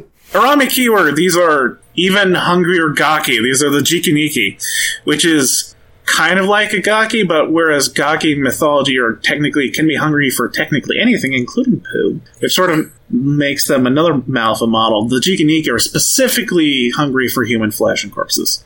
[0.32, 1.16] Arami keyword.
[1.16, 3.42] These are even hungrier gaki.
[3.42, 4.62] These are the Jikiniki,
[5.04, 5.74] which is
[6.04, 10.48] kind of like a gaki, but whereas gaki mythology are technically can be hungry for
[10.48, 15.08] technically anything, including poo, it sort of makes them another Malfa model.
[15.08, 18.64] The Jikiniki are specifically hungry for human flesh and corpses.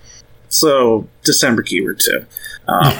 [0.49, 2.25] So December keyword too.
[2.69, 2.85] Um,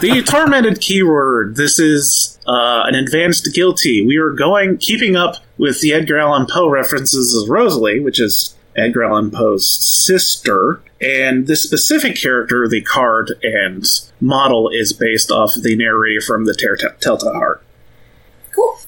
[0.00, 1.56] the tormented keyword.
[1.56, 4.04] This is uh, an advanced guilty.
[4.04, 8.56] We are going keeping up with the Edgar Allan Poe references as Rosalie, which is
[8.76, 10.80] Edgar Allan Poe's sister.
[11.00, 13.84] And this specific character, the card and
[14.20, 17.62] model, is based off the narrator from the Ter- Telltale Heart.
[18.54, 18.79] Cool.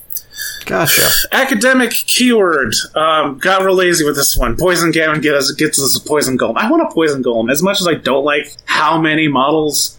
[0.72, 1.06] Gotcha.
[1.32, 2.74] Academic keyword.
[2.94, 4.56] Um, got real lazy with this one.
[4.56, 6.56] Poison Gamin gets, gets us a poison golem.
[6.56, 7.50] I want a poison golem.
[7.50, 9.98] As much as I don't like how many models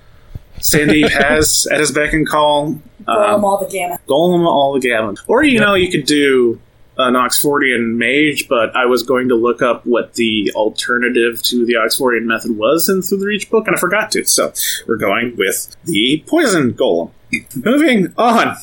[0.57, 4.01] Sandeep has at his beck and call, Roll um, them all the gamut.
[4.07, 5.17] golem all the gammon.
[5.28, 6.59] Or you know, you could do
[6.97, 11.74] an Oxfordian mage, but I was going to look up what the alternative to the
[11.74, 14.26] Oxfordian method was in through the Reach book, and I forgot to.
[14.26, 14.53] So
[14.88, 17.11] we're going with the poison golem.
[17.56, 18.56] Moving on,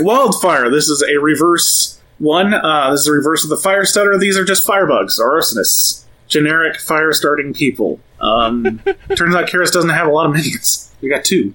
[0.00, 0.70] wildfire.
[0.70, 2.54] This is a reverse one.
[2.54, 4.18] Uh, this is a reverse of the fire stutter.
[4.18, 8.00] These are just firebugs or arsonists, generic fire starting people.
[8.20, 8.80] Um,
[9.16, 10.92] turns out Kaeris doesn't have a lot of minions.
[11.00, 11.54] We got two.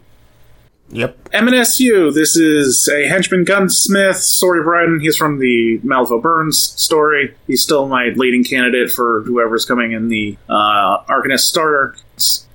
[0.91, 1.31] Yep.
[1.31, 2.13] MNSU.
[2.13, 4.17] This is a henchman gunsmith.
[4.17, 4.99] Sorry, Brian.
[4.99, 7.33] He's from the Malvo Burns story.
[7.47, 11.95] He's still my leading candidate for whoever's coming in the uh, Arcanist starter.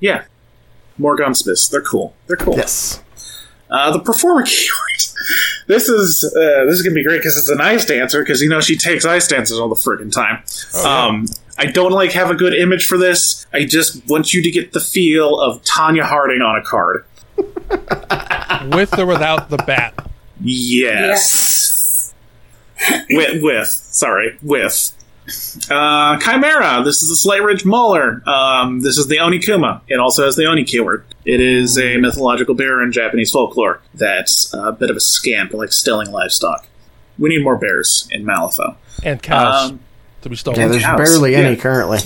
[0.00, 0.24] Yeah,
[0.98, 1.68] more gunsmiths.
[1.68, 2.14] They're cool.
[2.26, 2.56] They're cool.
[2.56, 3.02] Yes.
[3.70, 4.80] Uh, the performer keyword.
[5.66, 8.48] This is uh, this is gonna be great because it's an ice dancer because you
[8.48, 10.44] know she takes ice dances all the friggin' time.
[10.86, 11.26] um,
[11.58, 13.46] I don't like have a good image for this.
[13.52, 17.04] I just want you to get the feel of Tonya Harding on a card.
[18.74, 19.94] With or without the bat.
[20.40, 22.14] Yes.
[23.10, 24.92] with, with, sorry, with.
[25.70, 26.82] Uh, Chimera.
[26.84, 28.22] This is the Slate Ridge Mauler.
[28.28, 29.80] Um, this is the Onikuma.
[29.88, 31.04] It also has the Oni keyword.
[31.24, 35.72] It is a mythological bear in Japanese folklore that's a bit of a scamp, like
[35.72, 36.66] stealing livestock.
[37.18, 38.76] We need more bears in Malifaux.
[39.02, 39.80] And cows Um,
[40.22, 40.60] to be stolen.
[40.60, 41.60] Yeah, there's House, barely any yeah.
[41.60, 41.98] currently.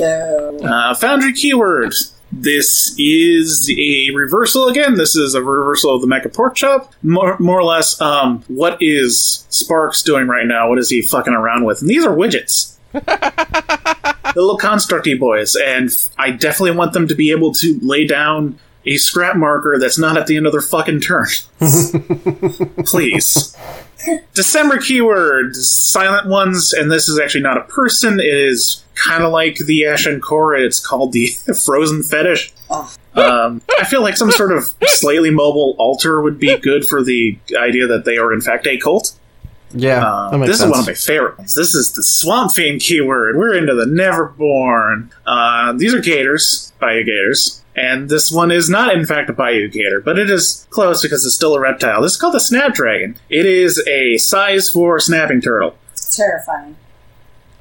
[0.65, 1.95] Uh, Foundry keyword.
[2.33, 4.95] This is a reversal again.
[4.95, 6.93] This is a reversal of the Mecha Pork Chop.
[7.03, 10.69] More, more or less, um, what is Sparks doing right now?
[10.69, 11.81] What is he fucking around with?
[11.81, 12.77] And these are widgets.
[12.93, 15.57] the little constructy boys.
[15.57, 19.99] And I definitely want them to be able to lay down a scrap marker that's
[19.99, 21.27] not at the end of their fucking turn.
[22.87, 23.57] Please.
[24.33, 28.19] December keyword, silent ones, and this is actually not a person.
[28.19, 30.55] It is kind of like the Ashen Core.
[30.55, 31.27] It's called the
[31.65, 32.53] Frozen Fetish.
[33.15, 37.39] Um, I feel like some sort of slightly mobile altar would be good for the
[37.59, 39.13] idea that they are in fact a cult.
[39.73, 40.67] Yeah, Uh, that makes this sense.
[40.69, 41.55] is one of my favorite ones.
[41.55, 43.37] This is the Swamp Fiend keyword.
[43.37, 45.11] We're into the Neverborn.
[45.27, 47.63] Uh, these are gators, Bayou gators.
[47.77, 51.25] And this one is not, in fact, a Bayou gator, but it is close because
[51.25, 52.03] it's still a reptile.
[52.03, 53.17] This is called the Snapdragon.
[53.31, 55.77] It is a size 4 snapping turtle.
[56.11, 56.77] Terrifying.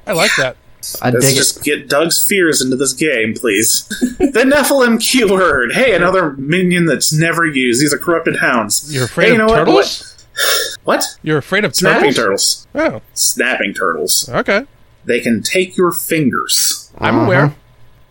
[0.06, 0.56] I like that.
[1.00, 1.62] I Let's dig just it.
[1.62, 3.84] get Doug's fears into this game, please.
[4.18, 5.72] the Nephilim keyword.
[5.74, 7.80] Hey, another minion that's never used.
[7.80, 8.92] These are corrupted hounds.
[8.92, 10.14] You're afraid Hey, you of know what?
[10.40, 10.78] Turtles?
[10.84, 11.04] What?
[11.22, 12.66] You're afraid of Snapping turtles?
[12.74, 12.94] turtles.
[12.94, 14.28] Oh, Snapping turtles.
[14.28, 14.66] okay.
[15.04, 16.90] They can take your fingers.
[16.98, 17.24] I'm Uh-huh.
[17.26, 17.54] aware.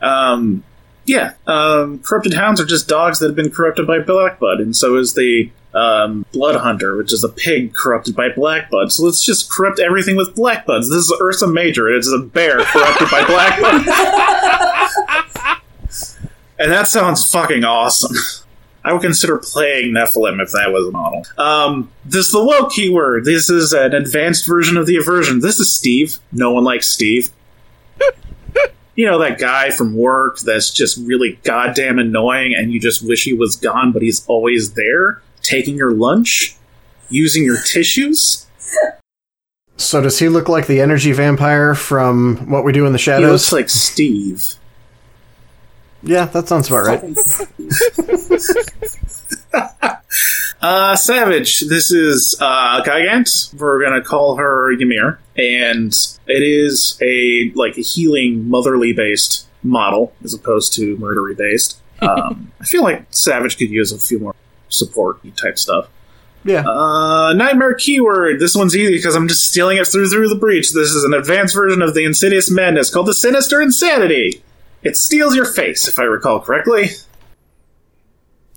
[0.02, 0.64] Um,
[1.06, 4.96] yeah, um, corrupted hounds are just dogs that have been corrupted by Blackblood, and so
[4.96, 8.92] is the um, Blood Hunter, which is a pig corrupted by Blackblood.
[8.92, 10.90] So let's just corrupt everything with Blackbloods.
[10.90, 11.90] This is Ursa Major.
[11.90, 13.86] It's a bear corrupted by Blackblood.
[16.60, 18.16] and that sounds fucking awesome.
[18.84, 21.26] I would consider playing Nephilim if that was a model.
[21.38, 23.26] Um, this is the woke keyword.
[23.26, 25.42] This is an advanced version of the aversion.
[25.42, 26.18] This is Steve.
[26.32, 27.30] No one likes Steve
[28.96, 33.24] you know that guy from work that's just really goddamn annoying and you just wish
[33.24, 36.56] he was gone but he's always there taking your lunch
[37.10, 38.46] using your tissues
[39.78, 43.26] So does he look like the energy vampire from What We Do in the Shadows?
[43.26, 44.56] he looks like steve
[46.04, 47.04] yeah, that sounds about right.
[50.62, 55.94] uh savage this is uh gigant we're gonna call her ymir and
[56.28, 62.52] it is a like a healing motherly based model as opposed to murdery based um
[62.60, 64.36] i feel like savage could use a few more
[64.68, 65.88] support type stuff
[66.46, 66.64] Yeah.
[66.66, 68.40] Uh, nightmare keyword.
[68.40, 70.72] This one's easy because I'm just stealing it through through the breach.
[70.72, 74.42] This is an advanced version of the insidious madness called the sinister insanity.
[74.84, 76.90] It steals your face, if I recall correctly.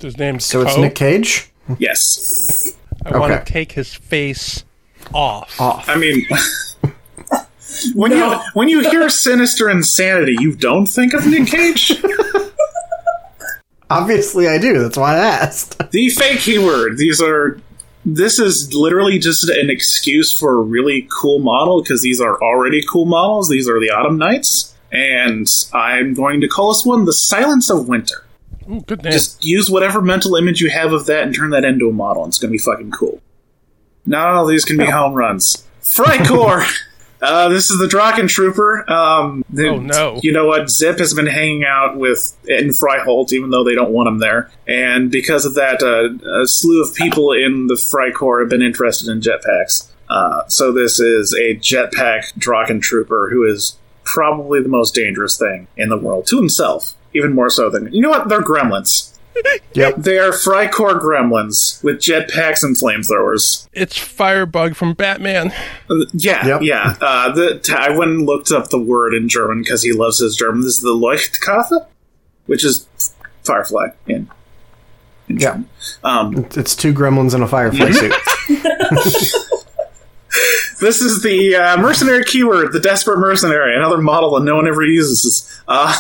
[0.01, 1.51] His name's so it's Nick Cage?
[1.79, 2.77] Yes.
[3.05, 4.65] I want to take his face
[5.13, 5.61] off.
[5.61, 5.89] Off.
[5.89, 6.27] I mean,
[7.95, 11.93] when you when you hear sinister insanity, you don't think of Nick Cage.
[13.91, 14.81] Obviously I do.
[14.81, 15.79] That's why I asked.
[15.91, 16.99] the Fae keyword.
[16.99, 17.61] These are.
[18.05, 22.83] This is literally just an excuse for a really cool model because these are already
[22.91, 23.49] cool models.
[23.49, 27.89] These are the Autumn Knights, and I'm going to call this one the Silence of
[27.89, 28.25] Winter.
[28.71, 29.13] Ooh, good name.
[29.13, 32.25] Just use whatever mental image you have of that and turn that into a model.
[32.27, 33.21] It's going to be fucking cool.
[34.07, 35.67] Not all these can be home runs.
[35.83, 36.73] Freikorps!
[37.23, 38.89] uh, this is the Drachen Trooper.
[38.91, 40.21] Um, the- Oh, no.
[40.23, 40.63] You know what?
[40.67, 44.51] Zipp has been hanging out with in Freiholt, even though they don't want him there.
[44.69, 49.09] And because of that, uh, a slew of people in the Freikorps have been interested
[49.11, 49.89] in jetpacks.
[50.09, 55.67] Uh, so this is a jetpack Drachen Trooper who is probably the most dangerous thing
[55.77, 56.95] in the world to himself.
[57.15, 58.29] Even more so than you know what?
[58.29, 59.09] They're gremlins.
[59.75, 59.97] Yep.
[59.97, 63.67] They are Freikorps gremlins with jetpacks and flamethrowers.
[63.73, 65.51] it's Firebug from Batman.
[65.89, 66.61] Uh, Yeah, Yep.
[66.63, 66.97] yeah.
[67.01, 70.19] Uh, the, t- I went and looked up the word in German because he loves
[70.19, 70.61] his German.
[70.61, 71.87] This is the Leuchtkathe,
[72.45, 72.87] which is
[73.43, 74.29] Firefly in,
[75.31, 75.49] in Yeah.
[75.53, 75.69] German.
[76.05, 78.13] Um, It's two gremlins in a firefly suit.
[80.83, 84.85] this is the uh, mercenary keyword, the desperate mercenary, another model that no one ever
[84.85, 85.49] uses.
[85.69, 85.97] Uh,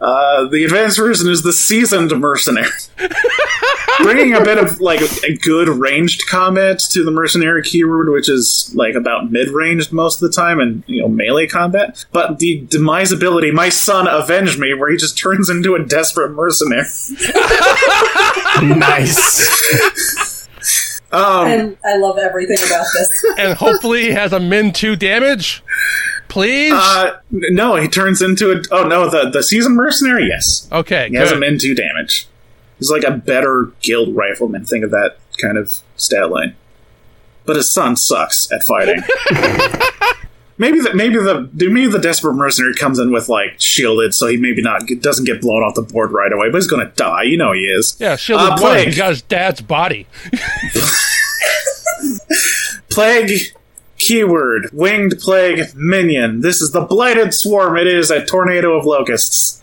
[0.00, 2.70] uh, the advanced version is the seasoned mercenary.
[4.02, 8.72] Bringing a bit of like a, good ranged combat to the mercenary keyword, which is
[8.74, 12.06] like about mid ranged most of the time, and you know melee combat.
[12.12, 16.30] But the demise ability, my son, avenge me, where he just turns into a desperate
[16.30, 16.86] mercenary.
[18.62, 20.30] nice.
[21.12, 23.08] Um, And I love everything about this.
[23.38, 25.62] And hopefully he has a min 2 damage.
[26.28, 26.72] Please?
[26.72, 28.62] uh, no, he turns into a.
[28.70, 30.68] Oh no, the the seasoned mercenary, yes.
[30.70, 32.28] okay, He has a min two damage.
[32.78, 34.64] He's like a better guild rifleman.
[34.64, 36.54] Think of that kind of stat line.
[37.46, 39.02] But his son sucks at fighting.
[40.60, 44.36] maybe the maybe the maybe the desperate mercenary comes in with like shielded, so he
[44.36, 47.22] maybe not doesn't get blown off the board right away, but he's gonna die.
[47.24, 47.96] You know he is.
[47.98, 48.56] yeah, shielded Uh.
[48.58, 48.86] Plague.
[48.88, 50.06] He's got his dad's body.
[52.90, 53.54] Plague
[53.98, 56.40] keyword winged plague minion.
[56.40, 57.76] This is the blighted swarm.
[57.76, 59.62] It is a tornado of locusts.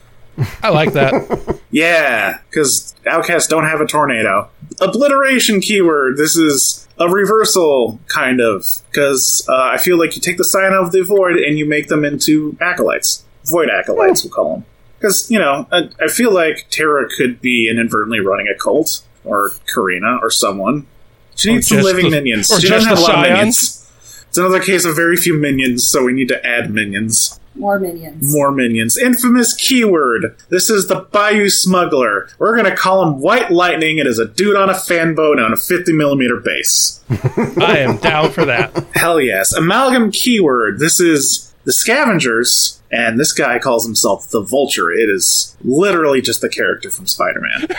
[0.64, 1.60] I like that.
[1.70, 4.50] Yeah, because outcasts don't have a tornado.
[4.80, 6.16] Obliteration keyword.
[6.16, 10.72] This is a reversal, kind of, because uh, I feel like you take the sign
[10.72, 13.26] of the void and you make them into acolytes.
[13.44, 14.66] Void acolytes, we'll call them.
[14.98, 19.52] Because, you know, I, I feel like Terra could be inadvertently running a cult, or
[19.72, 20.88] Karina, or someone.
[21.36, 22.50] She needs some living the- minions.
[22.50, 23.92] or she doesn't have a lot of minions.
[24.30, 27.40] It's another case of very few minions, so we need to add minions.
[27.58, 28.34] More minions.
[28.34, 28.98] More minions.
[28.98, 30.36] Infamous keyword.
[30.50, 32.30] This is the Bayou Smuggler.
[32.40, 33.98] We're gonna call him White Lightning.
[33.98, 37.04] It is a dude on a fan boat on a 50 millimeter base.
[37.58, 38.86] I am down for that.
[38.94, 39.54] Hell yes.
[39.54, 40.80] Amalgam keyword.
[40.80, 44.92] This is the Scavengers, and this guy calls himself the Vulture.
[44.92, 47.68] It is literally just the character from Spider Man.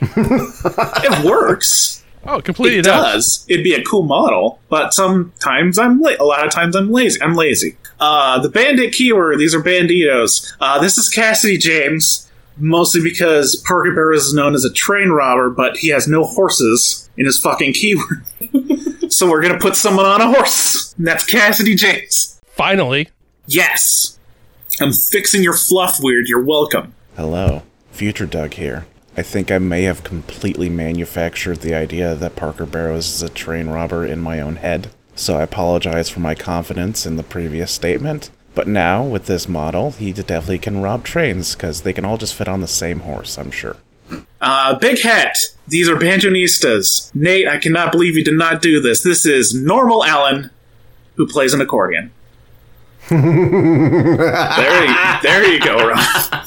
[0.00, 2.02] it works.
[2.28, 3.14] Oh, completely It does.
[3.38, 3.46] does.
[3.48, 7.20] It'd be a cool model, but sometimes I'm la- a lot of times I'm lazy.
[7.22, 7.76] I'm lazy.
[8.00, 9.38] Uh, the bandit keyword.
[9.38, 10.52] These are banditos.
[10.60, 15.50] Uh, this is Cassidy James, mostly because Parker Barrows is known as a train robber,
[15.50, 18.24] but he has no horses in his fucking keyword.
[19.12, 20.94] so we're gonna put someone on a horse.
[20.98, 22.40] And that's Cassidy James.
[22.46, 23.08] Finally.
[23.46, 24.18] Yes.
[24.80, 26.26] I'm fixing your fluff weird.
[26.28, 26.92] You're welcome.
[27.16, 27.62] Hello,
[27.92, 28.84] Future Doug here.
[29.18, 33.68] I think I may have completely manufactured the idea that Parker Barrows is a train
[33.68, 38.30] robber in my own head, so I apologize for my confidence in the previous statement.
[38.54, 42.34] But now, with this model, he definitely can rob trains, because they can all just
[42.34, 43.76] fit on the same horse, I'm sure.
[44.40, 45.38] Uh, Big Hat.
[45.66, 47.14] These are Banjonistas.
[47.14, 49.02] Nate, I cannot believe you did not do this.
[49.02, 50.50] This is Normal Allen,
[51.14, 52.12] who plays an accordion.
[53.08, 56.42] there, you, there you go, Ron.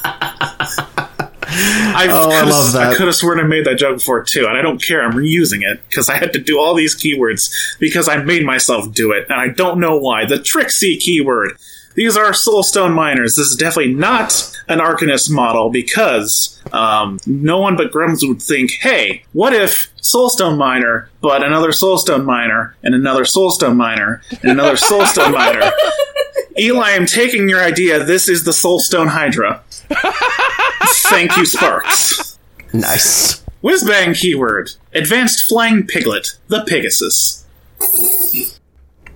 [1.62, 2.92] I, Oh, I love that.
[2.92, 5.02] I could have sworn I made that joke before too, and I don't care.
[5.02, 8.92] I'm reusing it because I had to do all these keywords because I made myself
[8.92, 10.24] do it, and I don't know why.
[10.24, 11.52] The Trixie keyword.
[11.96, 13.34] These are Soulstone miners.
[13.34, 18.70] This is definitely not an Arcanist model because um, no one but Grims would think,
[18.80, 24.76] hey, what if Soulstone miner, but another Soulstone miner, and another Soulstone miner, and another
[24.76, 25.60] Soulstone miner?
[26.60, 28.04] Eli, I'm taking your idea.
[28.04, 29.62] This is the Soulstone Hydra.
[31.08, 32.38] Thank you, Sparks.
[32.72, 33.42] Nice.
[33.62, 34.70] Whizbang keyword.
[34.92, 36.36] Advanced Flying Piglet.
[36.48, 37.44] The Pegasus.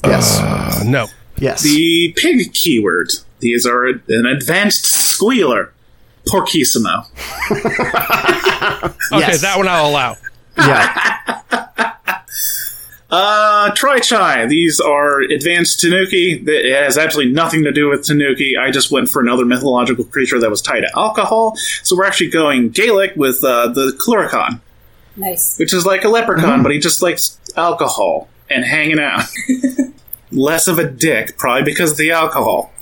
[0.05, 0.38] Yes.
[0.40, 1.07] Uh, no.
[1.36, 1.62] yes.
[1.62, 3.11] The pig keyword.
[3.40, 5.72] These are an advanced squealer.
[6.26, 7.07] Porkissimo.
[9.12, 9.42] Okay, Yes.
[9.42, 10.16] that one I'll allow.
[10.57, 11.40] yeah.
[13.16, 14.46] Uh, Tri-Chai.
[14.46, 16.42] These are advanced Tanuki.
[16.44, 18.56] It has absolutely nothing to do with Tanuki.
[18.56, 21.54] I just went for another mythological creature that was tied to alcohol.
[21.84, 24.60] So we're actually going Gaelic with uh, the Clurichaun,
[25.16, 25.56] Nice.
[25.60, 29.22] which is like a leprechaun, but he just likes alcohol and hanging out.
[30.32, 32.72] Less of a dick, probably because of the alcohol.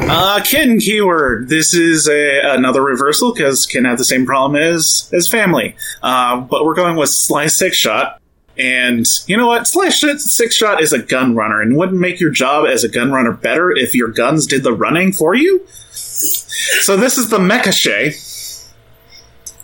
[0.00, 1.50] Uh, kin keyword.
[1.50, 5.76] This is a, another reversal because kin have the same problem as as family.
[6.02, 8.21] Uh, but we're going with Sly Six Shot.
[8.58, 9.66] And you know what?
[9.66, 12.88] Sly Sh- Six Shot is a gun runner, and wouldn't make your job as a
[12.88, 15.66] gun runner better if your guns did the running for you.
[15.68, 17.72] So this is the Mecha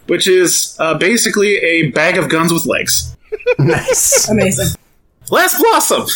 [0.06, 3.14] which is uh, basically a bag of guns with legs.
[3.58, 4.28] nice.
[4.28, 4.78] Amazing.
[5.30, 6.06] Last Blossom.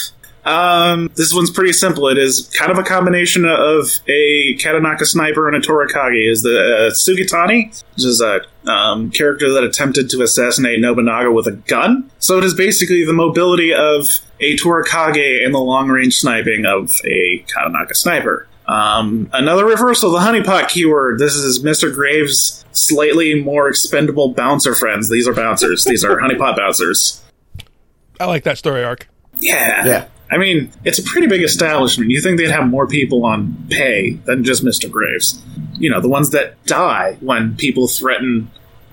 [0.44, 2.09] Um, this one's pretty simple.
[2.09, 6.31] It is kind of a combination of a Katanaka sniper and a Torakage.
[6.31, 8.40] Is the uh, Sugitani, which is a
[8.70, 12.10] um, character that attempted to assassinate Nobunaga with a gun.
[12.19, 17.01] So it is basically the mobility of a Torakage and the long range sniping of
[17.05, 18.48] a Katanaka sniper.
[18.66, 21.19] Um, another reversal, of the honeypot keyword.
[21.19, 21.93] This is Mr.
[21.93, 25.09] Graves' slightly more expendable bouncer friends.
[25.10, 25.85] These are bouncers.
[25.85, 27.23] These are honeypot bouncers.
[28.20, 29.09] I like that story arc.
[29.40, 29.85] Yeah.
[29.85, 30.09] Yeah.
[30.33, 32.11] I mean, it's a pretty big establishment.
[32.11, 34.91] You think they'd have more people on pay than just Mr.
[34.91, 35.41] Graves.
[35.75, 38.51] You know, the ones that die when people threaten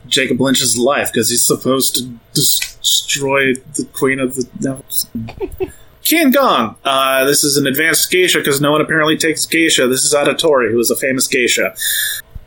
[0.08, 2.04] Jakob Lynch's life because he's supposed to
[2.34, 5.08] des- destroy the Queen of the Devils.
[6.04, 6.76] Qi and Gong.
[6.84, 9.88] Uh, this is an advanced geisha because no one apparently takes geisha.
[9.88, 11.74] This is Adatori, who is a famous geisha.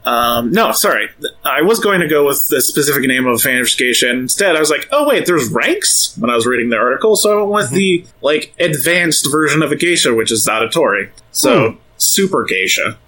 [0.05, 1.09] Um, no, sorry.
[1.45, 4.89] I was going to go with the specific name of geisha, instead I was like,
[4.91, 8.05] oh wait, there's ranks when I was reading the article, so I went with the
[8.21, 11.11] like advanced version of a geisha, which is Adatori.
[11.31, 12.99] So super geisha.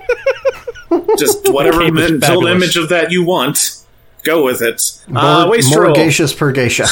[1.18, 3.84] Just whatever mental image of that you want,
[4.22, 4.82] go with it.
[5.08, 6.86] More, uh, more geishas per geisha.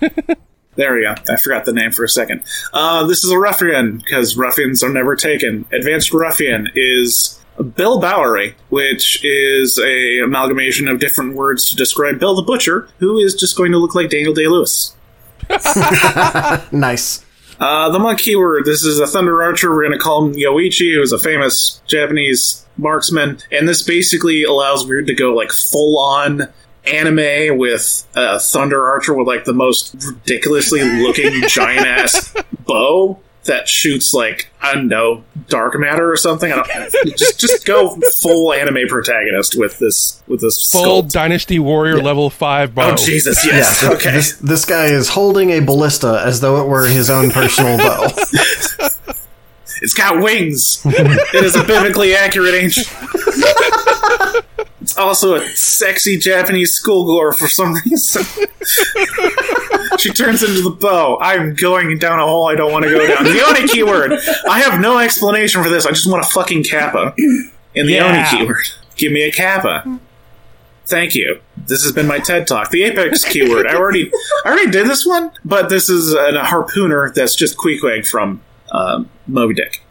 [0.76, 1.14] There we go.
[1.32, 2.42] I forgot the name for a second.
[2.72, 5.64] Uh, this is a ruffian because ruffians are never taken.
[5.72, 12.36] Advanced ruffian is Bill Bowery, which is a amalgamation of different words to describe Bill
[12.36, 14.94] the Butcher, who is just going to look like Daniel Day Lewis.
[16.72, 17.24] nice.
[17.58, 18.64] Uh, the monkey word.
[18.64, 19.70] This is a thunder archer.
[19.70, 24.84] We're going to call him Yoichi, who's a famous Japanese marksman, and this basically allows
[24.84, 26.48] Wyrd to go like full on
[26.86, 32.32] anime with a thunder archer with like the most ridiculously looking giant ass
[32.64, 36.52] bow that shoots like I don't know dark matter or something.
[36.52, 41.12] I don't, just just go full anime protagonist with this with this Full sculpt.
[41.12, 42.92] Dynasty Warrior level 5 bow.
[42.92, 43.44] Oh Jesus!
[43.44, 43.82] Yes.
[43.82, 44.12] Yeah, th- okay.
[44.12, 48.08] This, this guy is holding a ballista as though it were his own personal bow.
[49.82, 50.80] It's got wings.
[50.86, 52.84] it is a biblically accurate angel.
[54.86, 58.22] it's also a sexy Japanese schoolgirl for some reason.
[59.98, 61.18] she turns into the bow.
[61.20, 63.24] I'm going down a hole I don't want to go down.
[63.24, 64.12] The Oni keyword.
[64.48, 65.86] I have no explanation for this.
[65.86, 67.14] I just want a fucking kappa.
[67.74, 68.30] In the Yeah.
[68.30, 68.64] Oni keyword.
[68.94, 69.98] Give me a kappa.
[70.84, 71.40] Thank you.
[71.56, 72.70] This has been my TED talk.
[72.70, 73.66] The Apex keyword.
[73.66, 74.12] I already,
[74.44, 78.40] I already did this one, but this is a harpooner that's just Queequeg from
[78.70, 79.82] um, Moby Dick.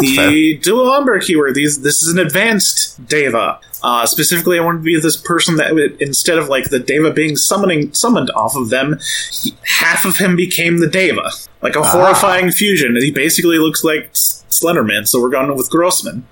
[0.00, 0.28] Yep.
[0.30, 1.54] The dual umber keyword.
[1.54, 3.60] These this is an advanced deva.
[3.82, 7.12] Uh, specifically, I wanted to be this person that would, instead of like the deva
[7.12, 8.98] being summoning summoned off of them,
[9.30, 11.30] he- half of him became the deva,
[11.62, 12.96] like a horrifying fusion.
[12.96, 15.06] He basically looks like S- Slenderman.
[15.06, 16.26] So we're going with Grossman.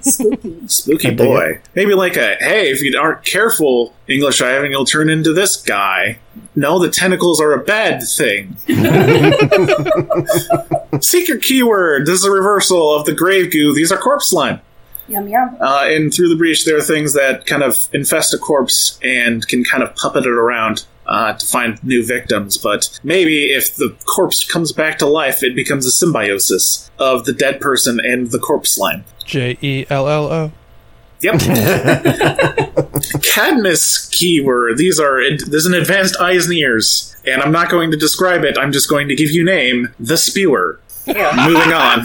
[0.00, 0.56] Spooky.
[0.68, 1.60] Spooky boy.
[1.74, 6.18] Maybe like a hey, if you aren't careful, English Ivan, you'll turn into this guy.
[6.54, 8.56] No, the tentacles are a bad thing.
[11.00, 12.06] Secret keyword.
[12.06, 13.74] This is a reversal of the grave goo.
[13.74, 14.60] These are corpse slime.
[15.08, 15.56] Yum yum.
[15.60, 19.46] Uh, and through the breach, there are things that kind of infest a corpse and
[19.48, 22.56] can kind of puppet it around uh, to find new victims.
[22.56, 27.32] But maybe if the corpse comes back to life, it becomes a symbiosis of the
[27.32, 29.04] dead person and the corpse slime.
[29.24, 30.52] J E L L O.
[31.22, 31.40] Yep.
[33.22, 34.76] Cadmus keyword.
[34.76, 38.58] These are there's an advanced eyes and ears, and I'm not going to describe it.
[38.58, 40.80] I'm just going to give you name the spewer.
[41.06, 42.04] Moving on.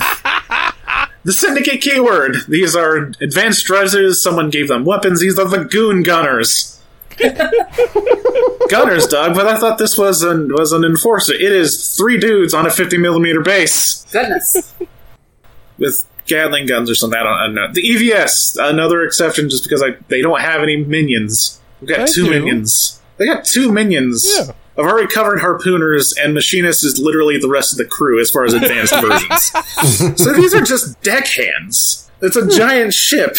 [1.23, 2.37] The syndicate keyword.
[2.47, 4.21] These are advanced dressers.
[4.21, 5.19] Someone gave them weapons.
[5.21, 6.81] These are the goon gunners.
[8.69, 9.35] gunners, Doug.
[9.35, 11.33] But I thought this was an was an enforcer.
[11.33, 14.73] It is three dudes on a 50 millimeter base Goodness.
[15.77, 17.19] with Gatling guns or something.
[17.19, 17.67] I don't, I don't know.
[17.73, 21.59] The EVS, another exception, just because I they don't have any minions.
[21.81, 22.29] We've got They two do.
[22.31, 23.01] minions.
[23.17, 24.27] They got two minions.
[24.37, 24.51] Yeah.
[24.77, 28.45] I've already covered harpooners, and machinist is literally the rest of the crew as far
[28.45, 30.21] as advanced versions.
[30.21, 32.09] so these are just deckhands.
[32.21, 33.35] It's a giant ship.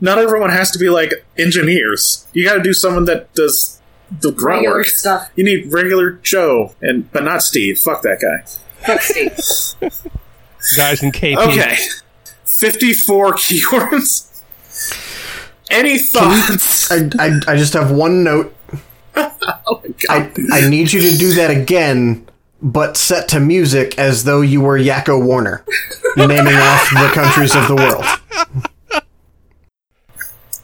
[0.00, 2.26] Not everyone has to be like engineers.
[2.32, 3.80] You got to do someone that does
[4.20, 4.86] the grunt work.
[4.86, 5.30] stuff.
[5.36, 7.78] You need regular Joe, and but not Steve.
[7.78, 8.44] Fuck that guy.
[8.86, 9.30] Fuck Steve.
[10.76, 11.36] Guys in KP.
[11.36, 11.76] Okay.
[12.44, 14.28] 54 keywords.
[15.70, 16.90] Any thoughts?
[16.92, 18.54] I, I, I just have one note.
[19.14, 22.26] I, I need you to do that again,
[22.60, 25.64] but set to music as though you were Yakko Warner,
[26.16, 28.04] naming off the countries of the world.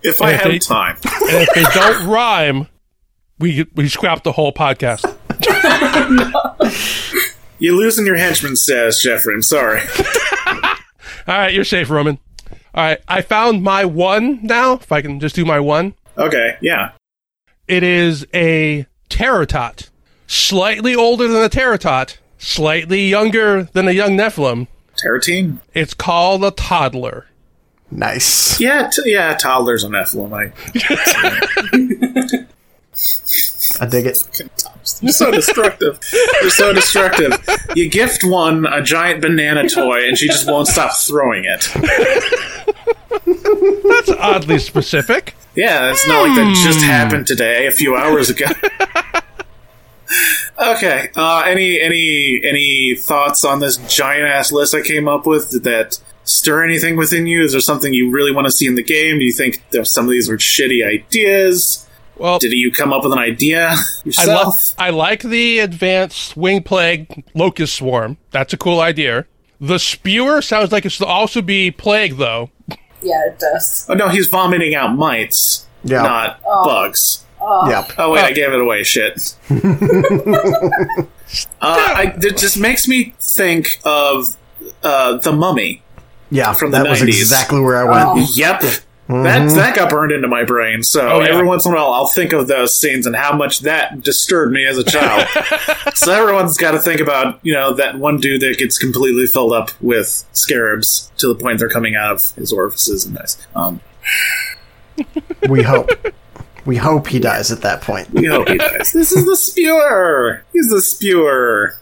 [0.02, 0.96] if I Yeah, have they- time.
[1.04, 2.68] And if they don't rhyme,
[3.38, 5.04] we we scrap the whole podcast.
[7.60, 9.34] You're losing your henchman says Jeffrey.
[9.34, 9.80] I'm sorry.
[10.46, 10.54] All
[11.26, 12.18] right, you're safe, Roman.
[12.74, 14.74] All right, I found my one now.
[14.74, 16.92] If I can just do my one, Okay, yeah.
[17.68, 19.90] It is a Terror Tot,
[20.26, 24.68] slightly older than a Terror Tot, slightly younger than a young Nephilim.
[24.96, 25.58] Teratine?
[25.74, 27.26] It's called a toddler.
[27.90, 28.58] Nice.
[28.58, 30.32] Yeah, t- yeah, toddlers on Nephilim.
[30.32, 30.50] I,
[33.80, 34.18] I dig it.
[35.02, 36.00] you're so destructive.
[36.40, 37.32] You're so destructive.
[37.76, 41.68] You gift one a giant banana toy, and she just won't stop throwing it.
[43.84, 45.34] That's oddly specific.
[45.58, 48.46] Yeah, it's not like that just happened today, a few hours ago.
[50.58, 51.08] okay.
[51.16, 55.50] Uh, any any any thoughts on this giant ass list I came up with?
[55.50, 57.42] Did that stir anything within you?
[57.42, 59.18] Is there something you really want to see in the game?
[59.18, 61.88] Do you think that some of these are shitty ideas?
[62.16, 64.78] Well, Did you come up with an idea I, yourself?
[64.78, 68.16] lo- I like the advanced wing plague locust swarm.
[68.30, 69.26] That's a cool idea.
[69.60, 72.50] The spewer sounds like it should also be plague, though.
[73.02, 73.86] Yeah, it does.
[73.88, 76.02] oh no, he's vomiting out mites, Yeah.
[76.02, 77.24] not bugs.
[77.40, 77.86] Yeah.
[77.96, 78.82] Oh wait, I gave it away.
[78.82, 79.34] Shit.
[79.50, 81.06] uh,
[81.60, 84.36] I, it just makes me think of
[84.82, 85.82] uh, the Mummy.
[86.30, 86.52] Yeah.
[86.52, 87.08] From the that was 90s.
[87.08, 88.08] exactly where I went.
[88.08, 88.26] Oh.
[88.34, 88.62] Yep.
[89.08, 90.82] That that got burned into my brain.
[90.82, 91.28] So Oh, yeah.
[91.30, 94.52] every once in a while, I'll think of those scenes and how much that disturbed
[94.52, 95.26] me as a child.
[95.94, 99.52] so everyone's got to think about you know that one dude that gets completely filled
[99.54, 103.38] up with scarabs to the point they're coming out of his orifices and dies.
[103.56, 103.80] Um,
[105.48, 105.90] We hope.
[106.66, 108.10] We hope he dies at that point.
[108.12, 108.92] we hope he dies.
[108.92, 110.44] This is the spewer.
[110.52, 111.78] He's the spewer.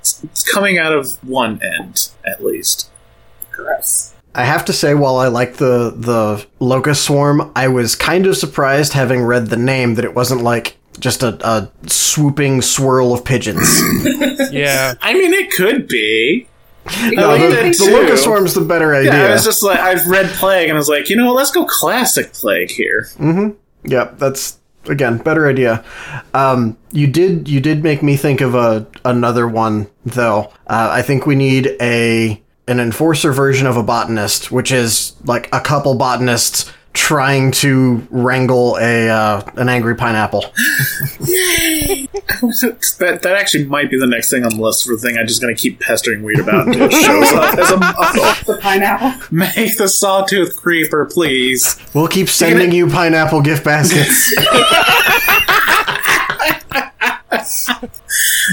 [0.00, 2.88] it's coming out of one end at least.
[3.50, 4.14] Gross.
[4.34, 8.36] I have to say, while I like the the locust swarm, I was kind of
[8.36, 13.24] surprised, having read the name, that it wasn't like just a, a swooping swirl of
[13.24, 13.80] pigeons.
[14.50, 14.94] Yeah.
[15.02, 16.46] I mean, it could be.
[16.86, 17.92] I No, like the, that the too.
[17.92, 19.12] locust swarm's the better idea.
[19.12, 21.36] Yeah, I was just like, I've read Plague, and I was like, you know, what,
[21.36, 23.08] let's go classic Plague here.
[23.84, 25.84] Yep, that's again better idea.
[26.32, 30.50] Um, you did you did make me think of a another one though.
[30.66, 35.48] Uh, I think we need a an enforcer version of a botanist, which is like
[35.52, 40.40] a couple botanists trying to wrangle a uh, an angry pineapple.
[42.98, 45.26] that that actually might be the next thing on the list for the thing I'm
[45.26, 48.24] just going to keep pestering Wyrd about until it shows up as a model.
[48.46, 49.14] The pineapple.
[49.30, 51.78] Make the sawtooth creeper, please.
[51.94, 54.34] We'll keep sending you pineapple gift baskets.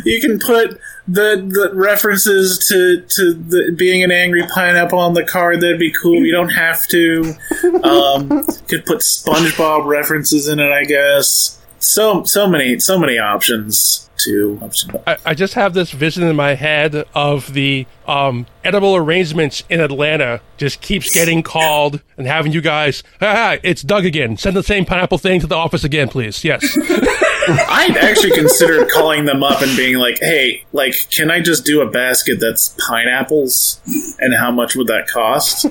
[0.04, 5.24] You can put the the references to to the, being an angry pineapple on the
[5.24, 5.62] card.
[5.62, 6.26] That'd be cool.
[6.26, 7.36] You don't have to.
[7.84, 8.28] Um,
[8.68, 11.62] could put SpongeBob references in it, I guess.
[11.80, 14.60] So so many so many options to.
[15.06, 19.80] I, I just have this vision in my head of the um, edible arrangements in
[19.80, 24.38] Atlanta just keeps getting called and having you guys, ah, it's Doug again.
[24.38, 26.44] Send the same pineapple thing to the office again, please.
[26.44, 26.78] Yes.
[27.48, 31.82] I'd actually considered calling them up and being like, "Hey, like, can I just do
[31.82, 33.80] a basket that's pineapples?
[34.20, 35.66] And how much would that cost?"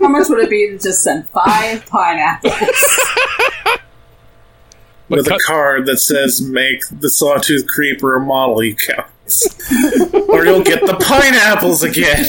[0.00, 2.54] How much would it be to just send five pineapples?
[5.08, 9.46] But With a card that says, "Make the sawtooth creeper a model you counts,"
[10.28, 12.26] or you'll get the pineapples again.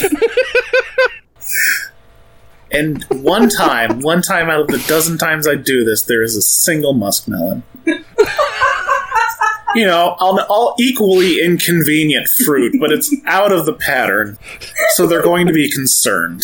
[2.74, 6.36] And one time, one time out of the dozen times I do this, there is
[6.36, 7.62] a single muskmelon.
[9.76, 14.38] You know, all, all equally inconvenient fruit, but it's out of the pattern,
[14.96, 16.44] so they're going to be concerned.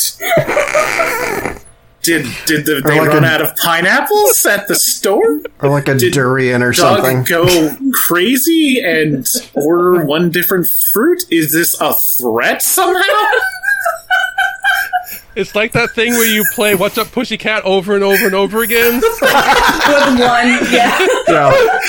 [2.02, 5.42] Did did the, they like run a- out of pineapples at the store?
[5.62, 7.24] or like a Did durian or Doug something.
[7.26, 7.76] go
[8.08, 11.24] crazy and order one different fruit?
[11.30, 13.04] Is this a threat somehow?
[15.36, 18.62] It's like that thing where you play What's Up Pussycat over and over and over
[18.64, 21.08] again, With one, yeah.
[21.28, 21.80] Yeah.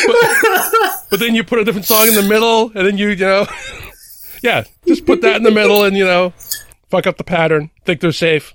[1.10, 3.46] but then you put a different song in the middle, and then you, you know,
[4.42, 6.32] yeah, just put that in the middle and, you know,
[6.88, 7.70] fuck up the pattern.
[7.84, 8.54] Think they're safe.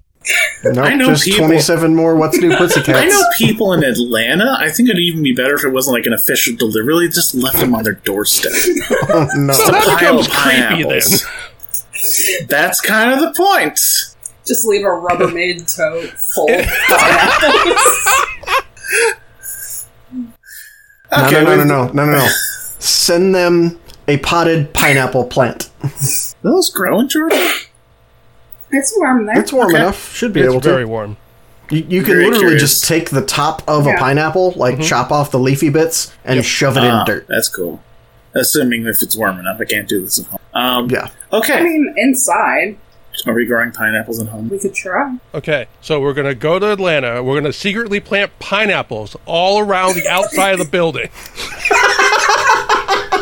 [0.63, 2.89] Nope, I know just people- 27 more What's New Pussycats.
[2.97, 4.55] I know people in Atlanta.
[4.59, 7.05] I think it'd even be better if it wasn't like an official delivery.
[7.07, 8.51] They just left them on their doorstep.
[9.09, 9.53] Oh, no.
[9.53, 12.47] So that becomes of creepy then.
[12.47, 13.79] That's kind of the point.
[14.45, 18.11] Just leave a Rubbermaid tote full of pineapples.
[21.11, 22.27] No, no, no, no, no, no, no, no.
[22.79, 25.69] Send them a potted pineapple plant.
[26.41, 27.49] Those grow in Georgia.
[28.71, 29.39] it's warm there.
[29.39, 29.77] It's warm Okay.
[29.77, 30.13] enough.
[30.15, 30.69] Should be It's able to.
[30.69, 31.17] very warm.
[31.71, 32.61] You, you can Very literally curious.
[32.61, 36.77] just take the top of a pineapple, like chop off the leafy bits, and shove
[36.77, 37.25] it Ah, in dirt.
[37.27, 37.81] That's cool.
[38.35, 40.39] Assuming if it's warm enough, I can't do this at home.
[40.53, 41.09] Um, Yeah.
[41.33, 41.57] Okay.
[41.57, 42.77] I mean, inside,
[43.25, 44.49] Are we growing pineapples at home?
[44.49, 45.17] we could try.
[45.33, 47.23] Okay, so we're gonna go to Atlanta.
[47.23, 51.09] We're gonna secretly plant pineapples all around the outside of the building.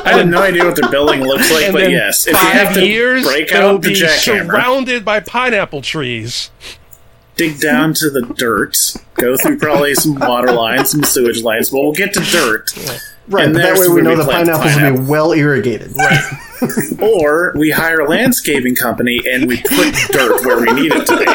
[0.05, 2.59] I have no idea what the building looks like, and but yes, if five you
[2.59, 6.51] have to years, break out the be jackhammer, surrounded by pineapple trees.
[7.37, 8.77] dig down to the dirt,
[9.13, 12.69] go through probably some water lines, some sewage lines, but we'll get to dirt.
[13.29, 15.93] Right, And that way we know the plant pineapples will be well irrigated.
[17.01, 21.17] Or we hire a landscaping company and we put dirt where we need it to
[21.17, 21.25] be.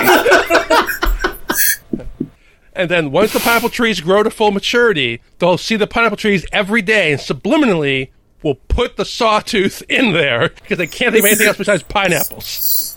[2.73, 6.47] And then once the pineapple trees grow to full maturity, they'll see the pineapple trees
[6.53, 8.11] every day and subliminally
[8.43, 12.97] will put the sawtooth in there because they can't think of anything else besides pineapples.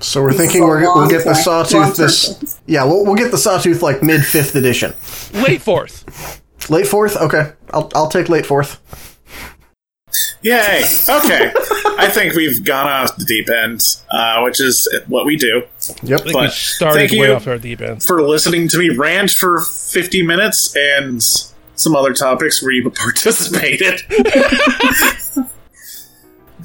[0.00, 2.58] So we're thinking we're, we'll get the sawtooth this.
[2.66, 4.92] Yeah, we'll, we'll get the sawtooth like mid fifth edition.
[5.32, 6.42] Late fourth.
[6.68, 7.16] Late fourth?
[7.16, 7.52] Okay.
[7.72, 8.80] I'll, I'll take late fourth.
[10.42, 10.82] Yay!
[11.08, 11.52] Okay,
[11.98, 13.80] I think we've gone off the deep end,
[14.10, 15.62] uh, which is what we do.
[16.02, 16.20] Yep.
[16.20, 18.02] I we But started way off our deep end.
[18.02, 21.22] For listening to me rant for 50 minutes and
[21.76, 24.02] some other topics where you participated.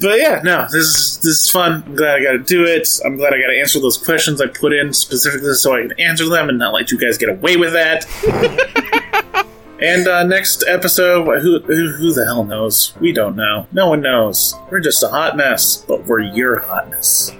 [0.00, 1.82] But yeah, no, this is this is fun.
[1.86, 2.88] I'm glad I got to do it.
[3.04, 5.92] I'm glad I got to answer those questions I put in specifically so I can
[6.00, 8.06] answer them and not let you guys get away with that.
[9.80, 12.94] and uh, next episode, who, who who the hell knows?
[13.00, 13.66] We don't know.
[13.72, 14.54] No one knows.
[14.70, 17.30] We're just a hot mess, but we're your hotness.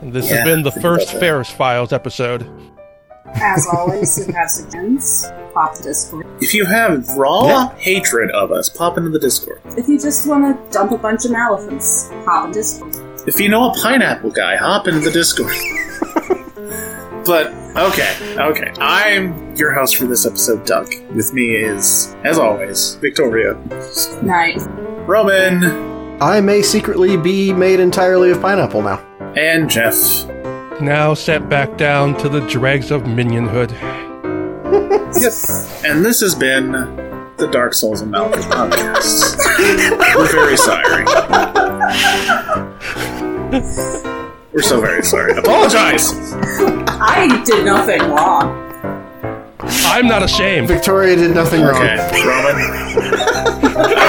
[0.00, 1.12] And this Yeah, has been the first.
[1.14, 2.46] Ferris Files episode.
[3.36, 6.26] As always, if you have suggestions, pop the Discord.
[6.40, 7.74] If you have raw Yeah.
[7.78, 9.60] hatred of us, pop into the Discord.
[9.76, 12.94] If you just want to dump a bunch of elephants, pop in Discord.
[13.26, 15.52] If you know a pineapple guy, hop into the Discord.
[17.24, 18.72] but okay, okay.
[18.78, 20.92] I'm your host for this episode, Doug.
[21.14, 23.54] With me is, as always, Victoria,
[24.22, 24.58] Night.
[25.06, 25.64] Roman,
[26.22, 28.98] I may secretly be made entirely of pineapple now.
[29.36, 29.94] and Jeff.
[30.80, 33.72] Now set back down to the dregs of minionhood.
[35.16, 35.84] Yes.
[35.84, 36.72] And this has been
[37.36, 39.36] the Dark Souls and Malcolm podcast.
[40.16, 41.04] We're very sorry.
[44.54, 45.32] We're so very sorry.
[45.36, 46.12] Apologize.
[46.12, 48.60] I did nothing wrong.
[49.60, 50.68] I'm not ashamed.
[50.68, 51.82] Victoria did nothing wrong.
[51.82, 52.54] Okay, Roman.
[52.96, 54.04] Okay.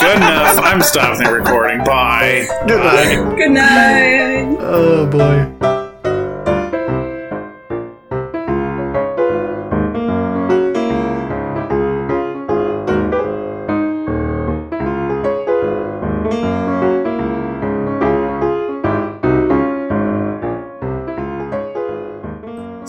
[0.00, 0.58] Good enough.
[0.58, 1.82] I'm stopping the recording.
[1.82, 2.46] Bye.
[2.66, 3.36] Good night.
[3.36, 4.56] Good night.
[4.60, 5.73] Oh boy.